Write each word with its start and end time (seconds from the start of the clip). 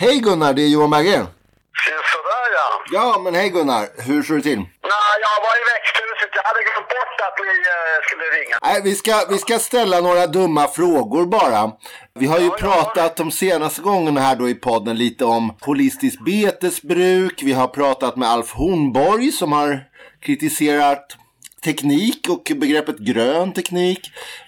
Hej 0.00 0.20
Gunnar, 0.20 0.52
det 0.54 0.62
är 0.62 0.68
Johan 0.68 0.90
Berggren. 0.90 1.26
Sådär 2.12 2.48
ja. 2.56 2.82
Ja, 2.92 3.20
men 3.24 3.34
hej 3.34 3.48
Gunnar. 3.50 3.86
Hur 4.06 4.22
står 4.22 4.34
det 4.36 4.42
till? 4.42 4.58
Nej, 4.58 4.66
jag 5.24 5.36
var 5.46 5.54
i 5.60 5.64
växthuset. 5.74 6.30
Jag 6.34 6.42
hade 6.42 6.62
glömt 6.68 6.88
bort 6.88 7.20
att 7.26 7.38
ni 7.38 7.52
eh, 7.72 7.98
skulle 8.06 8.24
ringa. 8.38 8.58
Nej, 8.62 8.80
vi 8.84 8.94
ska, 8.94 9.26
vi 9.30 9.38
ska 9.38 9.58
ställa 9.58 10.00
några 10.00 10.26
dumma 10.26 10.68
frågor 10.68 11.26
bara. 11.26 11.72
Vi 12.18 12.26
har 12.26 12.38
ju 12.38 12.44
Ja, 12.46 12.56
pratat 12.58 13.16
de 13.16 13.30
senaste 13.30 13.82
gångerna 13.82 14.20
här 14.20 14.36
då 14.36 14.48
i 14.48 14.54
podden 14.54 14.96
lite 14.98 15.24
om 15.24 15.56
holistiskt 15.60 16.24
betesbruk. 16.24 17.42
Vi 17.42 17.52
har 17.52 17.68
pratat 17.68 18.16
med 18.16 18.28
Alf 18.28 18.52
Hornborg 18.52 19.32
som 19.32 19.52
har 19.52 19.84
kritiserat 20.20 21.16
teknik 21.64 22.26
och 22.28 22.52
begreppet 22.56 22.98
grön 22.98 23.52
teknik. 23.52 24.00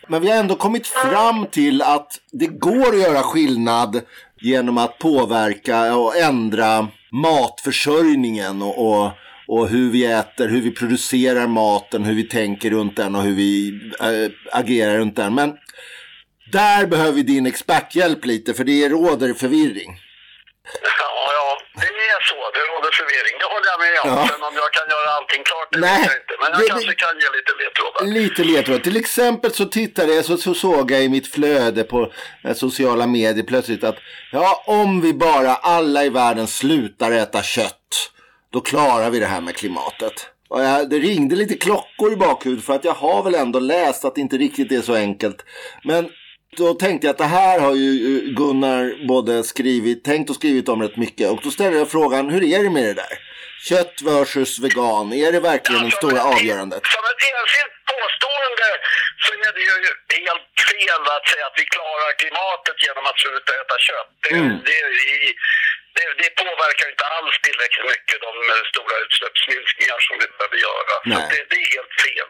Men 0.09 0.23
vi 0.23 0.31
har 0.31 0.37
ändå 0.37 0.55
kommit 0.57 0.87
fram 0.87 1.47
till 1.47 1.83
att 1.83 2.13
det 2.33 2.47
går 2.47 2.89
att 2.89 3.01
göra 3.01 3.23
skillnad 3.23 4.01
genom 4.41 4.79
att 4.79 4.99
påverka 4.99 5.97
och 5.97 6.17
ändra 6.17 6.89
matförsörjningen 7.11 8.63
och, 8.63 8.89
och, 8.89 9.11
och 9.47 9.69
hur 9.69 9.91
vi 9.91 10.05
äter, 10.05 10.49
hur 10.49 10.61
vi 10.61 10.71
producerar 10.71 11.47
maten, 11.47 12.05
hur 12.05 12.15
vi 12.15 12.25
tänker 12.25 12.71
runt 12.71 12.97
den 12.97 13.15
och 13.15 13.23
hur 13.23 13.35
vi 13.35 13.81
äh, 14.01 14.59
agerar 14.61 14.99
runt 14.99 15.17
den. 15.17 15.35
Men 15.35 15.57
där 16.53 16.87
behöver 16.87 17.13
vi 17.13 17.23
din 17.23 17.47
experthjälp 17.47 18.25
lite 18.25 18.55
för 18.55 18.65
det 18.65 18.89
råder 18.89 19.35
förvirring. 19.35 20.01
Ja, 20.83 21.33
ja, 21.39 21.59
det 21.75 21.87
är 21.87 22.21
så. 22.31 22.41
Det 22.57 22.65
råder 22.73 22.91
det 23.79 23.87
jag 24.05 24.05
med 24.05 24.13
om. 24.19 24.29
Ja. 24.41 24.47
Om 24.49 24.55
jag 24.63 24.71
kan 24.73 24.87
göra 24.95 25.11
allting 25.19 25.43
klart, 25.51 25.69
det 25.73 25.79
Nej, 25.81 25.99
vet 26.01 26.07
jag 26.11 26.17
inte. 26.23 26.35
Men 26.43 26.49
jag 26.53 26.61
det- 26.61 26.69
kanske 26.69 26.95
kan 27.05 27.15
ge 27.23 27.29
lite 27.39 27.53
ledtrådar. 27.63 28.21
Lite 28.21 28.45
ledtråd. 28.45 28.83
Till 28.85 28.97
exempel 28.97 29.53
så 29.53 29.65
tittade 29.65 30.15
jag 30.15 30.25
så, 30.25 30.37
så 30.37 30.55
såg 30.55 30.91
jag 30.91 31.03
i 31.05 31.09
mitt 31.09 31.27
flöde 31.35 31.85
på 31.85 32.13
eh, 32.45 32.55
sociala 32.55 33.07
medier 33.07 33.45
plötsligt 33.45 33.85
att 33.85 33.97
ja, 34.33 34.63
om 34.67 35.01
vi 35.01 35.15
bara 35.15 35.55
alla 35.55 36.05
i 36.05 36.09
världen 36.09 36.47
slutar 36.47 37.13
äta 37.13 37.43
kött, 37.43 38.11
då 38.53 38.61
klarar 38.61 39.11
vi 39.11 39.19
det 39.19 39.27
här 39.27 39.41
med 39.41 39.57
klimatet. 39.57 40.13
Och 40.49 40.63
jag, 40.63 40.91
det 40.91 40.99
ringde 40.99 41.37
lite 41.37 41.55
klockor 41.57 42.13
i 42.13 42.17
bakhuvudet 42.17 42.65
för 42.65 42.75
att 42.75 42.85
jag 42.85 42.93
har 42.95 43.23
väl 43.23 43.35
ändå 43.35 43.59
läst 43.59 44.05
att 44.05 44.15
det 44.15 44.21
inte 44.21 44.37
riktigt 44.37 44.73
är 44.73 44.81
så 44.81 44.95
enkelt. 44.95 45.45
Men 45.85 46.09
då 46.57 46.75
tänkte 46.75 47.07
jag 47.07 47.13
att 47.13 47.19
det 47.19 47.25
här 47.25 47.61
har 47.61 47.75
ju 47.75 48.17
eh, 48.19 48.35
Gunnar 48.35 49.07
både 49.09 49.45
skrivit, 49.45 50.05
tänkt 50.05 50.31
och 50.31 50.37
skrivit 50.37 50.69
om 50.69 50.83
rätt 50.83 50.97
mycket. 50.97 51.31
Och 51.31 51.39
då 51.43 51.51
ställde 51.51 51.79
jag 51.79 51.89
frågan, 51.91 52.29
hur 52.31 52.43
är 52.43 52.63
det 52.63 52.71
med 52.71 52.85
det 52.85 52.95
där? 52.95 53.19
Kött 53.69 53.97
versus 54.13 54.53
vegan, 54.65 55.07
är 55.25 55.31
det 55.35 55.41
verkligen 55.53 55.83
det 55.85 55.91
Som 55.91 56.01
stora 56.01 56.21
avgörandet? 56.35 56.83
Som 56.97 57.05
ett 57.13 57.23
enskilt 57.35 57.77
påstående 57.95 58.69
så 59.25 59.31
är 59.47 59.53
det 59.57 59.65
ju 59.71 59.77
helt 60.27 60.49
fel 60.71 61.03
att 61.17 61.27
säga 61.33 61.45
att 61.51 61.57
vi 61.61 61.65
klarar 61.77 62.11
klimatet 62.23 62.77
genom 62.87 63.05
att 63.11 63.19
sluta 63.25 63.51
äta 63.61 63.77
kött. 63.89 64.11
Det, 64.25 64.31
Mm. 64.41 64.57
det, 64.69 64.79
det, 65.97 66.07
det 66.23 66.31
påverkar 66.43 66.87
inte 66.93 67.07
alls 67.17 67.35
tillräckligt 67.47 67.89
mycket 67.95 68.19
de 68.27 68.33
stora 68.73 68.97
utsläppsminskningar 69.05 69.99
som 70.07 70.15
vi 70.21 70.27
behöver 70.35 70.59
göra. 70.69 70.95
Det, 71.33 71.41
det 71.51 71.59
är 71.65 71.69
helt 71.77 71.95
fel. 72.07 72.29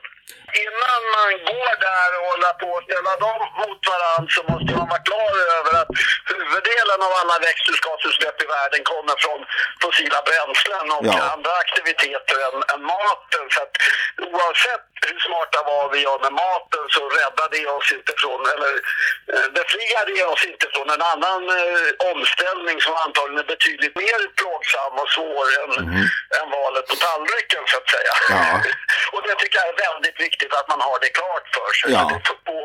Innan 0.65 1.03
man 1.17 1.31
går 1.51 1.73
där 1.89 2.09
och 2.19 2.25
håller 2.31 2.53
på 2.62 2.69
att 2.77 2.84
ställa 2.89 3.12
dem 3.27 3.41
mot 3.62 3.83
varandra 3.93 4.31
så 4.37 4.43
måste 4.53 4.70
man 4.79 4.89
vara 4.92 5.03
klar 5.11 5.33
över 5.59 5.73
att 5.83 5.91
huvuddelen 6.33 7.01
av 7.07 7.12
alla 7.20 7.37
växthusgasutsläpp 7.48 8.42
i 8.45 8.47
världen 8.57 8.83
kommer 8.92 9.15
från 9.25 9.41
fossila 9.83 10.20
bränslen 10.29 10.87
och 10.97 11.07
Ja. 11.07 11.15
andra 11.34 11.53
aktiviteter 11.65 12.37
än, 12.47 12.57
än 12.73 12.83
maten. 12.95 13.45
Så 13.55 13.59
att 13.65 13.75
oavsett 14.29 14.84
hur 15.07 15.19
smarta 15.27 15.59
vad 15.70 15.87
vi 15.92 15.98
gör 16.07 16.19
med 16.27 16.33
maten 16.33 16.85
så 16.97 17.03
räddar 17.19 17.48
det 17.55 17.67
oss 17.77 17.92
inte 17.98 18.12
från, 18.23 18.41
eller 18.55 18.73
eh, 19.35 19.48
befriar 19.59 20.05
det 20.11 20.25
oss 20.33 20.45
inte 20.53 20.67
från 20.75 20.89
en 20.97 21.03
annan 21.12 21.42
eh, 21.59 21.89
omställning 22.12 22.77
som 22.81 22.95
antagligen 23.05 23.45
är 23.45 23.48
betydligt 23.55 23.97
mer 24.05 24.20
plågsam 24.39 24.92
och 25.03 25.11
svår 25.17 25.47
än, 25.62 25.73
än 26.39 26.47
valet 26.57 26.87
på 26.91 26.97
tallriken 27.07 27.62
så 27.70 27.77
att 27.81 27.91
säga. 27.97 28.14
Ja. 28.29 28.42
och 29.12 29.23
det 29.27 29.35
tycker 29.35 29.58
jag 29.58 29.69
är 29.74 29.79
väldigt 29.89 30.19
viktigt 30.27 30.39
att 30.58 30.68
man 30.73 30.80
har 30.89 30.98
det 31.05 31.12
klart 31.20 31.46
för 31.56 31.70
sig. 31.78 31.89
Ja. 31.96 32.02
Det, 32.11 32.17
är 32.33 32.39
på, 32.48 32.58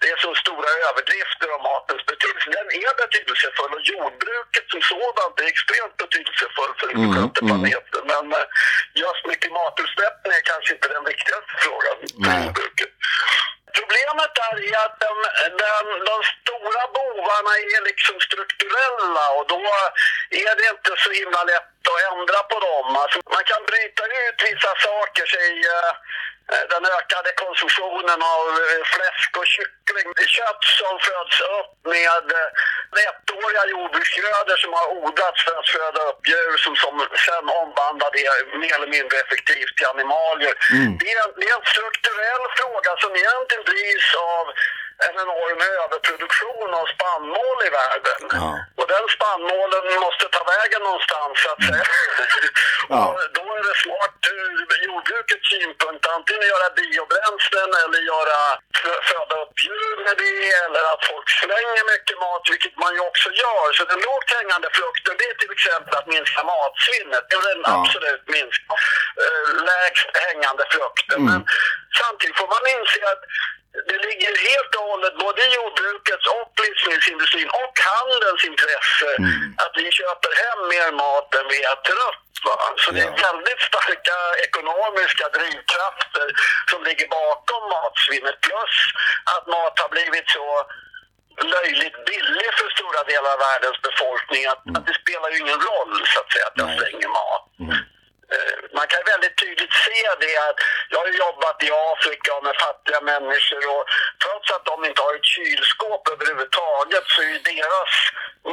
det 0.00 0.08
är 0.14 0.18
så 0.26 0.32
stora 0.44 0.70
överdrifter 0.88 1.48
om 1.56 1.62
matens 1.70 2.04
betydelse. 2.10 2.46
Den 2.58 2.68
är 2.82 2.92
betydelsefull 3.02 3.72
och 3.76 3.84
jordbruket 3.92 4.64
som 4.72 4.80
sådant 4.92 5.34
är 5.42 5.48
extremt 5.54 5.96
betydelsefullt 6.02 6.76
för 6.80 6.86
hur 6.88 6.96
vi 7.02 7.08
sköter 7.14 7.42
planeten. 7.50 8.02
Men 8.12 8.24
eh, 8.38 8.46
just 9.04 9.22
med 9.28 9.36
klimatutsläppen 9.42 10.30
är 10.38 10.42
kanske 10.50 10.70
inte 10.76 10.88
den 10.96 11.04
viktigaste 11.12 11.52
frågan 11.64 11.94
för 12.24 12.32
jordbruket. 12.42 12.92
Problemet 13.78 14.32
där 14.40 14.56
är 14.68 14.76
att 14.84 14.96
den, 15.06 15.18
den, 15.62 15.86
de 16.10 16.16
stora 16.34 16.82
bovarna 16.98 17.52
är 17.74 17.80
liksom 17.90 18.16
strukturella 18.28 19.24
och 19.36 19.46
då 19.54 19.62
är 20.46 20.52
det 20.58 20.66
inte 20.74 20.90
så 21.04 21.10
himla 21.20 21.42
lätt 21.52 21.72
att 21.92 22.02
ändra 22.10 22.40
på 22.50 22.56
dem. 22.68 22.88
Alltså, 23.02 23.18
man 23.36 23.44
kan 23.50 23.62
bryta 23.70 24.02
ut 24.22 24.38
vissa 24.50 24.72
saker, 24.88 25.24
säg 25.34 25.52
eh, 25.76 25.92
den 26.72 26.84
ökade 26.98 27.30
konsumtionen 27.44 28.20
av 28.34 28.44
eh, 28.64 28.82
fläsk 28.94 29.30
och 29.40 29.46
kyckling. 29.56 30.08
Kött 30.36 30.62
som 30.80 30.94
föds 31.08 31.36
upp 31.58 31.72
med 31.94 32.24
eh, 32.40 33.06
ettåriga 33.08 33.62
jordbruksgrödor 33.74 34.56
som 34.64 34.72
har 34.78 34.86
odlats 35.02 35.40
för 35.44 35.54
att 35.60 35.68
föda 35.76 36.00
upp 36.10 36.20
djur 36.28 36.56
som, 36.64 36.76
som 36.76 36.94
sen 37.26 37.46
omvandlar 37.62 38.10
det 38.16 38.56
mer 38.62 38.74
eller 38.76 38.86
mindre 38.96 39.16
effektivt 39.24 39.76
till 39.76 39.86
animalier. 39.94 40.54
Det, 41.00 41.08
är, 41.12 41.18
en- 41.24 41.34
det 41.40 41.46
är 41.50 41.54
en 41.60 41.66
strukturell 41.74 42.44
fråga 42.58 42.90
som 43.02 43.10
egentligen 43.20 43.64
drivs 43.72 44.10
av 44.34 44.44
en 45.08 45.14
enorm 45.24 45.60
överproduktion 45.82 46.70
av 46.80 46.86
spannmål 46.94 47.58
i 47.68 47.70
världen. 47.80 48.20
Ja. 48.40 48.50
Och 48.80 48.86
den 48.94 49.04
spannmålen 49.16 49.84
måste 50.04 50.24
ta 50.36 50.42
vägen 50.54 50.82
någonstans 50.88 51.32
så 51.42 51.48
att 51.54 51.62
säga. 51.68 51.84
Ja. 52.88 53.02
Och 53.08 53.20
då 53.38 53.44
är 53.58 53.62
det 53.68 53.76
smart 53.86 54.18
ur 54.38 54.56
jordbrukets 54.86 55.46
synpunkt 55.52 56.04
antingen 56.16 56.46
göra 56.54 56.68
biobränslen 56.80 57.70
eller 57.82 58.00
göra 58.12 58.38
fö- 58.80 59.02
föda 59.10 59.34
upp 59.42 59.56
djur 59.66 59.96
med 60.06 60.14
det 60.22 60.40
eller 60.64 60.82
att 60.92 61.02
folk 61.10 61.26
slänger 61.42 61.84
mycket 61.94 62.16
mat, 62.24 62.44
vilket 62.52 62.76
man 62.82 62.92
ju 62.96 63.00
också 63.10 63.28
gör. 63.42 63.66
Så 63.76 63.82
den 63.92 64.00
lågt 64.08 64.30
hängande 64.38 64.68
frukten 64.78 65.14
det 65.18 65.26
är 65.32 65.36
till 65.42 65.52
exempel 65.56 65.94
att 65.98 66.08
minska 66.14 66.40
matsvinnet. 66.52 67.24
Det 67.28 67.34
är 67.40 67.44
den 67.50 67.62
Ja. 67.66 67.72
absolut 67.80 68.24
minst 68.36 68.62
eh, 69.24 69.44
lägst 69.70 70.08
hängande 70.26 70.64
frukten. 70.74 71.18
Men 71.28 71.40
samtidigt 72.00 72.36
får 72.40 72.48
man 72.54 72.64
inse 72.76 73.00
att 73.12 73.22
det 73.88 73.98
ligger 74.08 74.32
helt 74.48 74.72
och 74.78 74.84
hållet 74.90 75.14
både 75.24 75.40
i 75.46 75.54
jordbrukets 75.58 76.26
och 76.38 76.50
livsmedelsindustrin 76.64 77.48
och 77.62 77.74
handelns 77.92 78.42
intresse 78.50 79.10
att 79.64 79.72
vi 79.80 79.84
köper 80.00 80.32
hem 80.44 80.60
mer 80.74 80.90
mat 81.02 81.28
än 81.38 81.46
vi 81.54 81.58
äter 81.74 81.96
upp. 82.08 82.20
Va? 82.46 82.56
Så 82.82 82.88
det 82.94 83.00
är 83.00 83.12
Ja. 83.16 83.28
väldigt 83.32 83.60
starka 83.70 84.16
ekonomiska 84.46 85.24
drivkrafter 85.36 86.26
som 86.70 86.84
ligger 86.88 87.08
bakom 87.08 87.62
matsvinnet. 87.76 88.36
Plus 88.46 88.74
att 89.36 89.46
mat 89.46 89.74
har 89.82 89.88
blivit 89.88 90.28
så 90.30 90.46
löjligt 91.56 91.96
billig 92.10 92.48
för 92.58 92.68
stora 92.76 93.02
delar 93.10 93.32
av 93.32 93.38
världens 93.38 93.80
befolkning 93.88 94.42
att, 94.46 94.62
att 94.76 94.86
det 94.86 94.94
spelar 95.02 95.28
ju 95.30 95.38
ingen 95.44 95.60
roll 95.70 95.92
så 96.12 96.20
att 96.20 96.32
säga 96.32 96.46
att 96.46 96.58
jag 96.62 96.70
slänger 96.78 97.08
mat. 97.08 97.44
Eh, 97.60 97.78
Man 98.78 98.86
kan 98.92 99.02
väldigt 99.12 99.36
tydligt 99.42 99.74
se 99.86 100.02
det 100.24 100.36
att 100.48 100.58
jag 100.92 100.98
har 100.98 101.12
jobbat 101.24 101.58
i 101.62 101.70
Afrika 101.92 102.32
med 102.46 102.54
fattiga 102.64 103.00
människor 103.12 103.62
och 103.74 103.84
trots 104.22 104.46
att 104.54 104.64
de 104.70 104.76
inte 104.88 105.02
har 105.02 105.14
ett 105.14 105.30
kylskåp 105.34 106.02
överhuvudtaget 106.14 107.04
så 107.14 107.20
är 107.22 107.38
deras 107.52 107.92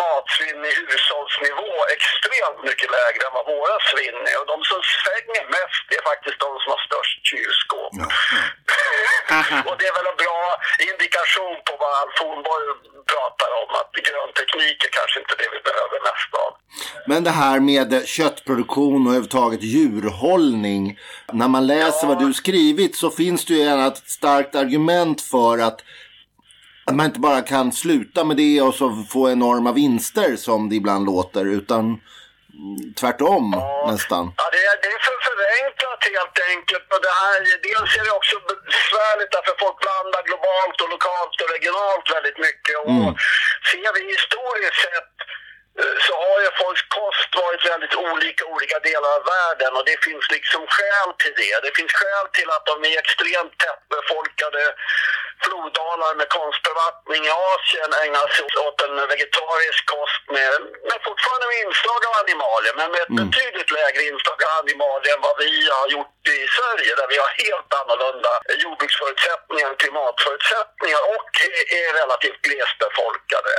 matsvinn 0.01 0.65
i 0.69 0.73
hushållsnivå 0.79 1.71
extremt 1.95 2.61
mycket 2.69 2.89
lägre 2.97 3.21
än 3.27 3.33
vad 3.37 3.45
våra 3.55 3.77
svinn 3.89 4.21
är. 4.31 4.37
Och 4.41 4.47
de 4.53 4.57
som 4.71 4.81
svänger 4.95 5.43
mest 5.57 5.85
är 5.97 6.01
faktiskt 6.11 6.39
de 6.45 6.51
som 6.59 6.69
har 6.73 6.81
störst 6.87 7.19
kylskåp. 7.31 7.93
Ja. 9.31 9.61
och 9.67 9.77
det 9.77 9.87
är 9.87 9.93
väl 9.93 10.11
en 10.11 10.21
bra 10.25 10.41
indikation 10.89 11.55
på 11.67 11.73
vad 11.81 11.91
Alf 12.01 12.19
Hornborg 12.19 12.65
pratar 13.13 13.49
om, 13.61 13.69
att 13.79 13.91
grön 14.07 14.31
teknik 14.39 14.77
är 14.87 14.91
kanske 14.99 15.19
inte 15.19 15.35
det 15.35 15.49
vi 15.55 15.59
behöver 15.69 15.99
mest 16.09 16.31
av. 16.43 16.51
Men 17.07 17.23
det 17.23 17.29
här 17.29 17.59
med 17.59 18.07
köttproduktion 18.07 19.01
och 19.01 19.11
överhuvudtaget 19.11 19.63
djurhållning. 19.63 20.99
När 21.33 21.47
man 21.47 21.67
läser 21.67 22.07
vad 22.07 22.19
du 22.19 22.33
skrivit 22.33 22.95
så 22.95 23.09
finns 23.09 23.45
det 23.45 23.53
ju 23.53 23.59
gärna 23.59 23.87
ett 23.87 24.09
starkt 24.09 24.55
argument 24.55 25.21
för 25.21 25.57
att, 25.57 25.79
att 26.85 26.95
man 26.95 27.05
inte 27.05 27.19
bara 27.19 27.41
kan 27.41 27.71
sluta 27.71 28.23
med 28.23 28.37
det 28.37 28.61
och 28.61 28.75
så 28.75 29.05
få 29.09 29.29
enorma 29.29 29.71
vinster 29.71 30.35
som 30.35 30.69
det 30.69 30.75
ibland 30.75 31.05
låter. 31.05 31.45
Utan 31.45 31.83
mm, 31.85 31.99
tvärtom 32.99 33.43
nästan. 33.91 34.23
Ja, 34.37 34.45
det 34.55 34.61
är, 34.69 34.75
det 34.83 34.89
är 34.95 35.01
för 35.07 35.19
förenklat 35.29 36.01
helt 36.15 36.37
enkelt. 36.53 36.87
Och 36.93 37.01
det 37.07 37.15
här, 37.23 37.37
dels 37.67 37.91
är 37.99 38.03
det 38.07 38.15
också 38.19 38.35
besvärligt 38.69 39.31
därför 39.35 39.53
folk 39.63 39.77
blandar 39.85 40.21
globalt 40.29 40.77
och 40.83 40.89
lokalt 40.95 41.35
och 41.41 41.49
regionalt 41.55 42.05
väldigt 42.15 42.39
mycket. 42.47 42.75
Och 42.87 43.09
ser 43.69 43.89
vi 43.95 44.01
historiskt 44.15 44.81
sett 44.87 45.15
så 46.05 46.13
har 46.23 46.37
ju 46.43 46.49
folks 46.61 46.83
kost 46.97 47.31
varit 47.43 47.65
väldigt 47.71 47.95
olika 47.95 48.43
i 48.43 48.47
olika 48.53 48.77
delar 48.79 49.11
av 49.17 49.23
världen 49.35 49.71
och 49.77 49.85
det 49.89 49.97
finns 50.07 50.25
liksom 50.37 50.61
skäl 50.75 51.09
till 51.21 51.35
det. 51.41 51.55
Det 51.65 51.73
finns 51.77 51.93
skäl 51.99 52.25
till 52.37 52.49
att 52.55 52.65
de 52.65 52.75
är 52.89 52.99
extremt 53.03 53.53
tättbefolkade 53.63 54.63
floddalar 55.43 56.11
med 56.19 56.27
konstbevattning 56.39 57.21
i 57.29 57.31
Asien 57.53 57.91
ägnar 58.03 58.27
sig 58.35 58.45
åt 58.67 58.81
en 58.87 58.95
vegetarisk 59.13 59.81
kost 59.93 60.23
med, 60.37 60.51
med 60.89 60.99
fortfarande 61.07 61.45
med 61.51 61.59
inslag 61.65 62.01
av 62.09 62.13
animalier, 62.23 62.73
men 62.79 62.87
med 62.93 63.01
ett 63.05 63.13
Mm. 63.15 63.21
betydligt 63.29 63.71
lägre 63.79 64.03
inslag 64.11 64.38
av 64.69 64.77
animalier 64.79 65.15
än 65.15 65.21
vad 65.21 65.37
vi 65.45 65.53
har 65.77 65.87
gjort 65.95 66.27
i 66.27 66.39
Sverige, 66.57 66.91
där 66.99 67.07
vi 67.13 67.17
har 67.23 67.29
helt 67.45 67.71
annorlunda 67.79 68.31
jordbruksförutsättningar, 68.63 69.69
klimatförutsättningar 69.83 71.01
och 71.15 71.31
är, 71.79 71.89
relativt 72.01 72.41
glesbefolkade. 72.47 73.53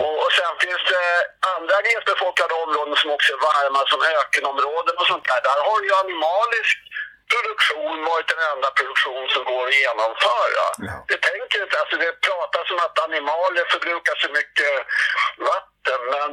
Och, 0.00 0.14
och 0.24 0.32
sen 0.38 0.54
finns 0.64 0.82
det 0.92 1.04
andra 1.54 1.76
glesbefolkade 1.86 2.52
områden 2.64 2.96
som 3.02 3.10
också 3.16 3.28
är 3.36 3.40
varma, 3.50 3.80
som 3.92 4.00
ökenområden 4.18 4.94
och 5.00 5.08
sånt 5.12 5.26
där. 5.30 5.40
Där 5.48 5.58
har 5.68 5.78
ju 5.86 5.90
animalisk 6.02 6.76
produktion 7.32 7.96
varit 8.10 8.28
den 8.32 8.42
enda 8.52 8.68
produktion 8.78 9.24
som 9.34 9.42
går 9.50 9.62
att 9.66 9.78
genomföra. 9.82 10.66
Ja. 10.88 10.94
Det 11.10 11.20
tänker 11.30 11.58
inte, 11.64 11.76
alltså 11.80 11.96
det 12.04 12.20
pratas 12.28 12.66
om 12.74 12.80
att 12.86 12.96
animalier 13.06 13.66
förbrukar 13.74 14.14
så 14.22 14.28
mycket 14.38 14.74
vatten, 15.50 16.00
men 16.14 16.30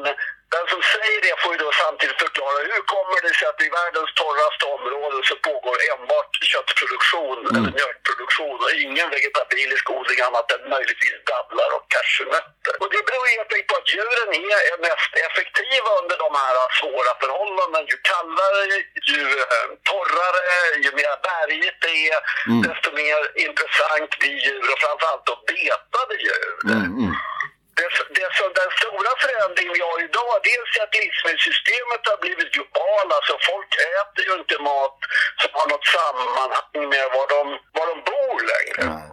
den 0.56 0.66
som 0.74 0.82
säger 0.96 1.20
det 1.28 1.36
får 1.42 1.52
ju 1.54 1.60
då 1.66 1.70
samtidigt 1.84 2.20
förklara 2.26 2.58
hur 2.70 2.82
kommer 2.96 3.18
det 3.26 3.34
sig 3.38 3.48
att 3.52 3.62
i 3.68 3.70
världens 3.80 4.12
torraste 4.20 4.64
områden 4.76 5.22
så 5.30 5.36
pågår 5.50 5.78
enbart 5.92 6.32
köttproduktion 6.52 7.40
eller 7.56 7.72
mjölkproduktion 7.78 8.58
och 8.66 8.74
ingen 8.86 9.08
vegetabilisk 9.16 9.86
odling 9.98 10.20
annat 10.28 10.48
än 10.54 10.64
möjligtvis 10.76 11.20
dadlar 11.32 11.70
och 11.78 11.86
cashewnötter. 11.94 12.76
Och 12.82 12.90
det 12.94 13.02
beror 13.08 13.26
helt 13.36 13.52
enkelt 13.54 13.70
på 13.72 13.78
att 13.82 13.90
djuren 13.94 14.30
är 14.72 14.78
mest 14.90 15.12
effektiva 15.28 15.90
under 16.02 16.18
de 16.26 16.30
här 16.42 16.56
svåra 16.80 17.12
förhållandena. 17.22 17.80
Ju 17.92 17.98
kallare, 18.12 18.64
ju 19.12 19.24
eh, 19.54 19.68
torrare, 19.90 20.42
ju 20.84 20.90
mer 21.00 21.14
bergigt 21.28 21.80
det 21.86 21.96
är, 22.14 22.20
desto 22.68 22.88
mer 23.02 23.20
intressant 23.48 24.12
blir 24.20 24.38
djur 24.46 24.66
och 24.74 24.80
framförallt 24.86 25.26
då 25.30 25.36
betade 25.52 26.16
djur. 26.26 26.56
Mm, 26.72 26.86
mm. 27.00 27.14
Det, 27.78 27.90
det 28.20 28.30
som 28.40 28.50
den 28.62 28.72
stora 28.80 29.12
förändringen 29.24 29.74
vi 29.78 29.82
har 29.90 29.98
idag, 30.08 30.34
dels 30.50 30.70
är 30.78 30.84
att 30.86 30.96
livsmedelssystemet 31.02 32.02
har 32.12 32.18
blivit 32.26 32.50
globalt. 32.56 33.10
Alltså 33.18 33.34
folk 33.50 33.70
äter 34.00 34.22
ju 34.28 34.34
inte 34.42 34.58
mat 34.70 34.98
som 35.42 35.52
har 35.58 35.68
något 35.74 35.88
sammanhang 35.98 36.82
med 36.94 37.06
var 37.18 37.28
de, 37.36 37.42
var 37.78 37.86
de 37.92 37.96
bor 38.12 38.38
längre. 38.54 38.82
Nej. 38.94 39.10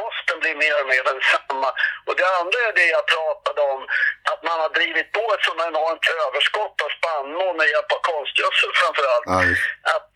Kosten 0.00 0.36
blir 0.42 0.56
mer 0.64 0.76
och 0.80 0.88
mer 0.92 1.04
densamma. 1.12 1.70
Och 2.06 2.14
det 2.18 2.28
andra 2.40 2.58
är 2.68 2.72
det 2.80 2.88
jag 2.96 3.04
pratade 3.14 3.60
om, 3.72 3.80
att 4.32 4.40
man 4.48 4.56
har 4.64 4.70
drivit 4.78 5.08
på 5.16 5.24
ett 5.34 5.44
sådant 5.46 5.68
enormt 5.70 6.06
överskott 6.24 6.76
av 6.84 6.90
spannmål 6.98 7.54
med 7.56 7.66
hjälp 7.72 7.90
av 7.96 8.00
konstgödsel 8.12 8.70
framförallt. 8.80 9.26
Ja, 9.32 9.38
just. 9.48 9.66
Att 9.94 10.14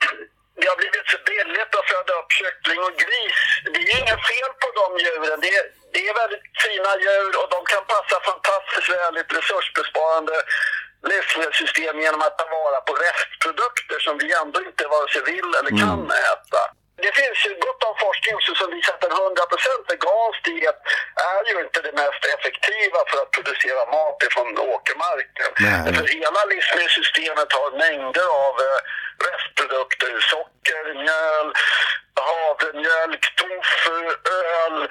det 0.60 0.68
har 0.72 0.78
blivit 0.82 1.06
så 1.12 1.18
billigt 1.30 1.72
att 1.78 1.88
föda 1.92 2.12
upp 2.20 2.30
kyckling 2.40 2.80
och 2.88 2.96
gris. 3.04 3.38
Det 3.74 3.80
är 3.82 3.90
inget 4.00 4.22
fel 4.30 4.52
på 4.62 4.68
de 4.80 4.86
djuren. 5.04 5.38
Det 5.44 5.50
är, 5.58 5.64
det 5.94 6.00
är 6.08 6.14
väldigt 6.22 6.46
fina 6.64 6.92
djur 7.04 7.32
och 7.40 7.48
de 7.54 7.60
kan 7.72 7.84
passa 7.94 8.16
fantastiskt 8.30 8.88
väl 8.96 9.16
i 9.16 9.20
ett 9.24 9.36
resursbesparande 9.38 10.36
livsmedelssystem 11.10 11.96
genom 12.04 12.20
att 12.26 12.38
ta 12.38 12.46
vara 12.58 12.80
på 12.88 12.92
restprodukter 13.06 13.98
som 14.06 14.14
vi 14.22 14.28
ändå 14.42 14.58
inte 14.68 14.84
vare 14.94 15.08
sig 15.12 15.22
vill 15.32 15.50
eller 15.58 15.72
kan 15.84 16.00
äta. 16.32 16.62
Det 17.04 17.12
finns 17.20 17.38
ju 17.46 17.52
gott 17.66 17.82
om 17.88 17.94
forskning 18.04 18.34
också 18.38 18.52
som 18.60 18.68
visar 18.76 18.92
att 18.94 19.04
en 19.08 19.10
100% 19.10 19.90
vegansk 19.92 20.40
diet 20.48 20.78
är 21.34 21.42
ju 21.50 21.56
inte 21.64 21.78
det 21.86 21.94
mest 22.02 22.22
effektiva 22.34 23.00
för 23.10 23.18
att 23.22 23.30
producera 23.36 23.82
mat 23.96 24.18
ifrån 24.26 24.48
åkermarken. 24.74 25.50
Nej. 25.66 25.94
För 25.96 26.06
hela 26.18 26.40
livsmedelssystemet 26.52 27.50
har 27.58 27.68
mängder 27.84 28.28
av 28.46 28.54
eh, 28.66 28.80
restprodukter, 29.26 30.12
socker, 30.32 30.84
mjöl, 31.04 31.48
havremjölk, 32.30 33.24
tofu, 33.40 33.98
öl. 34.42 34.88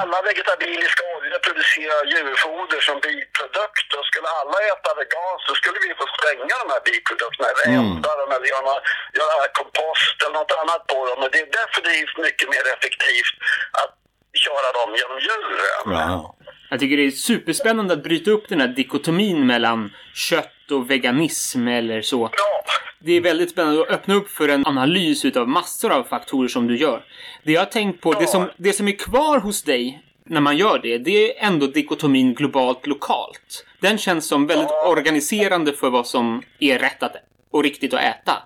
Alla 0.00 0.18
vegetabiliska 0.22 1.02
oljor 1.16 1.38
producerar 1.46 2.04
djurfoder 2.12 2.80
som 2.80 2.96
biprodukt. 3.00 3.88
Och 3.96 4.04
skulle 4.10 4.28
alla 4.40 4.58
äta 4.72 4.90
veganskt 5.02 5.46
så 5.48 5.54
skulle 5.60 5.78
vi 5.84 5.90
få 6.00 6.06
stänga 6.18 6.54
de 6.62 6.68
här 6.74 6.82
biprodukterna 6.88 7.46
eller 7.50 7.64
Mm. 7.66 7.80
elda 7.96 8.12
dem 8.20 8.30
eller 8.34 8.48
göra, 8.54 8.74
göra 9.20 9.44
kompost 9.60 10.16
eller 10.22 10.36
något 10.40 10.52
annat 10.60 10.82
på 10.92 10.98
dem. 11.08 11.18
Och 11.24 11.30
det 11.32 11.40
är 11.44 11.50
definitivt 11.60 12.16
mycket 12.26 12.48
mer 12.54 12.64
effektivt 12.74 13.34
att 13.82 13.92
köra 14.32 14.86
dem 14.86 14.96
genom 14.96 15.18
djuren. 15.20 15.98
Ja. 15.98 16.36
Jag 16.70 16.80
tycker 16.80 16.96
det 16.96 17.06
är 17.06 17.10
superspännande 17.10 17.94
att 17.94 18.02
bryta 18.02 18.30
upp 18.30 18.48
den 18.48 18.60
här 18.60 18.68
dikotomin 18.68 19.46
mellan 19.46 19.92
kött 20.14 20.70
och 20.70 20.90
veganism 20.90 21.68
eller 21.68 22.02
så. 22.02 22.30
Ja. 22.32 22.72
Det 22.98 23.12
är 23.12 23.20
väldigt 23.20 23.50
spännande 23.50 23.82
att 23.82 23.90
öppna 23.90 24.14
upp 24.14 24.30
för 24.30 24.48
en 24.48 24.66
analys 24.66 25.24
utav 25.24 25.48
massor 25.48 25.92
av 25.92 26.02
faktorer 26.02 26.48
som 26.48 26.66
du 26.66 26.76
gör. 26.76 27.04
Det 27.42 27.52
jag 27.52 27.60
har 27.60 27.66
tänkt 27.66 28.00
på, 28.00 28.12
det 28.12 28.26
som, 28.26 28.50
det 28.56 28.72
som 28.72 28.88
är 28.88 28.92
kvar 28.92 29.38
hos 29.38 29.62
dig 29.62 30.02
när 30.24 30.40
man 30.40 30.56
gör 30.56 30.78
det, 30.78 30.98
det 30.98 31.38
är 31.38 31.46
ändå 31.46 31.66
dikotomin 31.66 32.34
globalt-lokalt. 32.34 33.66
Den 33.80 33.98
känns 33.98 34.26
som 34.26 34.46
väldigt 34.46 34.70
organiserande 34.86 35.72
för 35.72 35.90
vad 35.90 36.06
som 36.06 36.42
är 36.58 36.78
rätt 36.78 37.02
att, 37.02 37.16
och 37.50 37.62
riktigt 37.62 37.94
att 37.94 38.00
äta. 38.00 38.42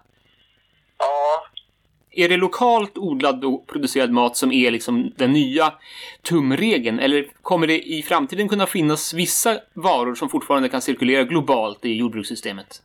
Ja. 0.98 1.46
Är 2.16 2.28
det 2.28 2.36
lokalt 2.36 2.98
odlad 2.98 3.44
och 3.44 3.66
producerad 3.66 4.10
mat 4.10 4.36
som 4.36 4.52
är 4.52 4.70
liksom 4.70 5.12
den 5.16 5.32
nya 5.32 5.72
tumregeln? 6.22 6.98
Eller 6.98 7.26
kommer 7.42 7.66
det 7.66 7.78
i 7.82 8.02
framtiden 8.02 8.48
kunna 8.48 8.66
finnas 8.66 9.14
vissa 9.14 9.58
varor 9.72 10.14
som 10.14 10.28
fortfarande 10.28 10.68
kan 10.68 10.82
cirkulera 10.82 11.24
globalt 11.24 11.84
i 11.84 11.96
jordbrukssystemet? 11.96 12.82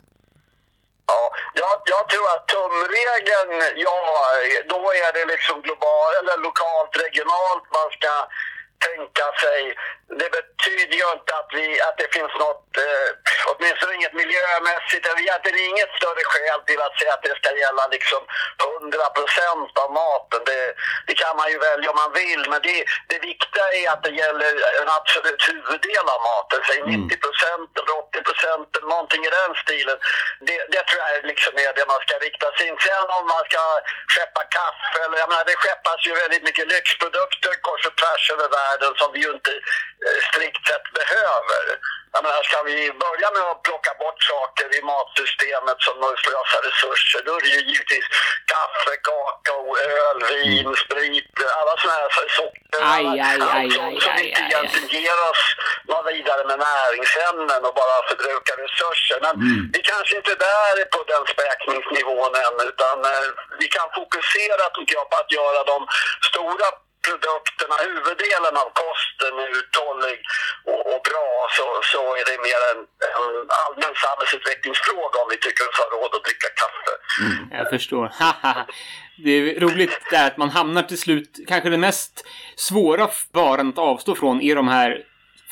Ja, 1.06 1.22
jag, 1.54 1.74
jag 1.94 2.08
tror 2.08 2.26
att 2.34 2.44
tumregeln, 2.54 3.52
ja, 3.76 3.96
då 4.68 4.80
är 5.04 5.12
det 5.16 5.32
liksom 5.32 5.56
globalt 5.66 6.14
eller 6.20 6.36
lokalt, 6.48 6.92
regionalt 7.06 7.64
man 7.78 7.88
ska 7.96 8.12
tänka 8.88 9.26
sig. 9.42 9.60
Det 10.20 10.30
betyder 10.38 10.96
ju 11.00 11.06
inte 11.16 11.32
att, 11.40 11.50
vi, 11.58 11.66
att 11.88 11.98
det 12.02 12.08
finns 12.16 12.34
något, 12.44 12.66
eh, 12.86 13.08
åtminstone 13.50 13.94
inget 13.94 14.16
miljömässigt, 14.22 15.04
eller 15.06 15.20
egentligen 15.20 15.58
inget 15.70 15.92
större 15.98 16.24
skäl 16.30 16.60
till 16.68 16.80
att 16.86 16.98
säga 16.98 17.12
att 17.14 17.26
det 17.28 17.36
ska 17.40 17.50
gälla 17.64 17.84
liksom 17.96 18.22
100% 18.58 19.82
av 19.82 19.88
maten. 20.00 20.40
Det, 20.50 20.62
det 21.08 21.14
kan 21.22 21.34
man 21.40 21.48
ju 21.52 21.58
välja 21.68 21.90
om 21.90 21.98
man 22.04 22.12
vill, 22.22 22.42
men 22.52 22.60
det, 22.66 22.76
det 23.10 23.18
viktiga 23.30 23.66
är 23.80 23.86
att 23.92 24.02
det 24.06 24.14
gäller 24.22 24.52
en 24.80 24.90
absolut 24.98 25.42
huvuddel 25.50 26.06
av 26.14 26.20
maten, 26.30 26.60
säg 26.68 26.78
90% 26.82 27.70
eller 27.78 27.94
80% 28.14 28.76
eller 28.76 28.90
någonting 28.94 29.22
i 29.28 29.30
den 29.38 29.52
stilen. 29.64 29.98
Det, 30.46 30.58
det 30.72 30.82
tror 30.88 31.00
jag 31.02 31.26
liksom 31.32 31.52
är 31.66 31.72
det 31.78 31.86
man 31.94 32.02
ska 32.06 32.14
rikta 32.26 32.48
sig 32.56 32.64
in. 32.68 32.78
Sen 32.86 33.06
om 33.18 33.24
man 33.34 33.44
ska 33.50 33.62
skeppa 34.12 34.42
kaffe, 34.56 34.98
eller 35.04 35.18
jag 35.22 35.28
menar 35.30 35.44
det 35.44 35.60
skeppas 35.62 36.00
ju 36.06 36.12
väldigt 36.22 36.44
mycket 36.48 36.66
lyxprodukter 36.74 37.52
kors 37.66 37.86
och 37.88 37.96
tvärs 38.00 38.24
över 38.34 38.48
världen 38.48 38.69
som 39.00 39.12
vi 39.12 39.20
ju 39.26 39.30
inte 39.38 39.52
eh, 40.06 40.18
strikt 40.28 40.62
sett 40.68 40.86
behöver. 40.98 41.64
Jag 42.12 42.22
menar, 42.24 42.42
ska 42.42 42.62
vi 42.62 42.78
börja 43.04 43.28
med 43.36 43.44
att 43.50 43.62
plocka 43.68 43.92
bort 44.02 44.20
saker 44.32 44.66
i 44.78 44.80
matsystemet 44.92 45.78
som 45.86 45.96
slösar 46.24 46.60
resurser, 46.68 47.20
då 47.26 47.32
är 47.36 47.40
det 47.44 47.52
ju 47.56 47.60
givetvis 47.70 48.06
kaffe, 48.52 48.92
kakao, 49.06 49.64
öl, 49.98 50.18
vin, 50.30 50.68
sprit, 50.82 51.34
alla 51.58 51.74
sådana 51.80 51.98
här 52.02 52.10
socker. 52.38 52.80
Aj, 52.94 53.06
aj, 53.28 53.38
aj, 53.56 53.66
aj, 53.84 54.00
som 54.04 54.14
inte 54.24 54.40
egentligen 54.48 54.88
ger 54.96 55.18
oss 55.30 55.42
något 55.90 56.06
vidare 56.14 56.42
med 56.50 56.58
näringsämnen 56.68 57.60
och 57.68 57.74
bara 57.80 57.96
förbrukar 58.08 58.56
resurser. 58.66 59.18
Men 59.24 59.34
vi 59.74 59.80
kanske 59.90 60.16
inte 60.16 60.32
är 60.36 60.42
där 60.50 60.76
på 60.94 61.00
den 61.12 61.24
späkningsnivån 61.32 62.32
än, 62.44 62.56
utan 62.70 62.96
eh, 63.12 63.26
vi 63.60 63.66
kan 63.76 63.88
fokusera 63.98 64.64
tycker 64.74 64.94
jag 65.00 65.06
på 65.10 65.16
att 65.22 65.32
göra 65.38 65.60
de 65.72 65.78
stora 66.30 66.68
produkterna, 67.06 67.74
huvuddelen 67.88 68.54
av 68.62 68.68
kosten 68.82 69.32
är 69.44 69.50
uthållig 69.60 70.16
och, 70.70 70.82
och 70.92 71.00
bra 71.08 71.28
så, 71.56 71.66
så 71.92 72.02
är 72.20 72.24
det 72.30 72.36
mer 72.48 72.60
en, 72.70 72.80
en 73.18 73.26
allmän 73.62 73.94
samhällsutvecklingsfråga 74.04 75.16
om 75.22 75.28
vi 75.32 75.38
tycker 75.46 75.64
oss 75.68 75.78
ha 75.82 75.88
råd 75.96 76.12
att 76.16 76.24
dricka 76.28 76.50
kaffe. 76.60 76.92
Jag 77.58 77.68
förstår. 77.74 78.06
Det 79.24 79.30
är 79.30 79.60
roligt 79.60 79.98
där 80.10 80.26
att 80.26 80.36
man 80.36 80.50
hamnar 80.50 80.82
till 80.82 80.98
slut, 80.98 81.40
kanske 81.48 81.70
den 81.70 81.80
mest 81.80 82.26
svåra 82.56 83.08
varan 83.32 83.68
att 83.68 83.78
avstå 83.78 84.14
från 84.14 84.40
är 84.40 84.56
de 84.56 84.68
här 84.68 85.04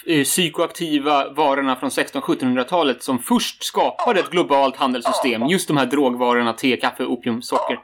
eh, 0.07 0.25
psykoaktiva 0.25 1.29
varorna 1.29 1.77
från 1.77 1.91
1600-1700-talet 1.91 3.03
som 3.03 3.19
först 3.19 3.65
skapade 3.65 4.21
ett 4.21 4.31
globalt 4.31 4.77
handelssystem. 4.77 5.47
Just 5.47 5.69
de 5.69 5.77
här 5.77 5.87
drogvarorna, 5.87 6.53
te, 6.53 6.77
kaffe, 6.77 7.05
opium, 7.05 7.43
socker. 7.43 7.79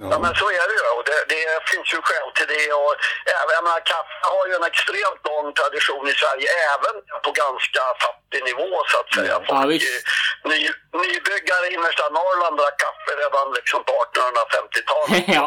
Ja, 0.00 0.06
ja. 0.12 0.18
men 0.24 0.32
så 0.40 0.46
är 0.60 0.64
det 0.68 0.74
ju. 0.78 0.84
Och 0.96 1.04
det, 1.10 1.18
det 1.34 1.42
finns 1.72 1.88
ju 1.94 1.98
skäl 2.08 2.28
till 2.38 2.48
det. 2.54 2.64
Och 2.82 2.92
även, 3.38 3.52
jag 3.58 3.64
menar, 3.66 3.80
kaffe 3.92 4.16
har 4.34 4.44
ju 4.48 4.52
en 4.60 4.66
extremt 4.72 5.20
lång 5.30 5.46
tradition 5.60 6.04
i 6.12 6.14
Sverige, 6.22 6.48
även 6.74 6.94
på 7.24 7.30
ganska 7.44 7.82
fattig 8.04 8.40
nivå 8.50 8.68
så 8.90 8.96
att 9.02 9.10
säga. 9.16 9.34
Ja, 9.36 9.46
Folk, 9.50 9.70
visst. 9.72 9.86
eh, 9.92 10.50
ny, 10.50 10.60
nybyggare 11.02 11.64
i 11.68 11.74
innersta 11.76 12.04
Norrland 12.18 12.54
drack 12.60 12.76
kaffe 12.86 13.10
redan 13.22 13.46
liksom 13.58 13.80
på 13.88 13.94
1850-talet. 14.04 15.24
Ja. 15.38 15.46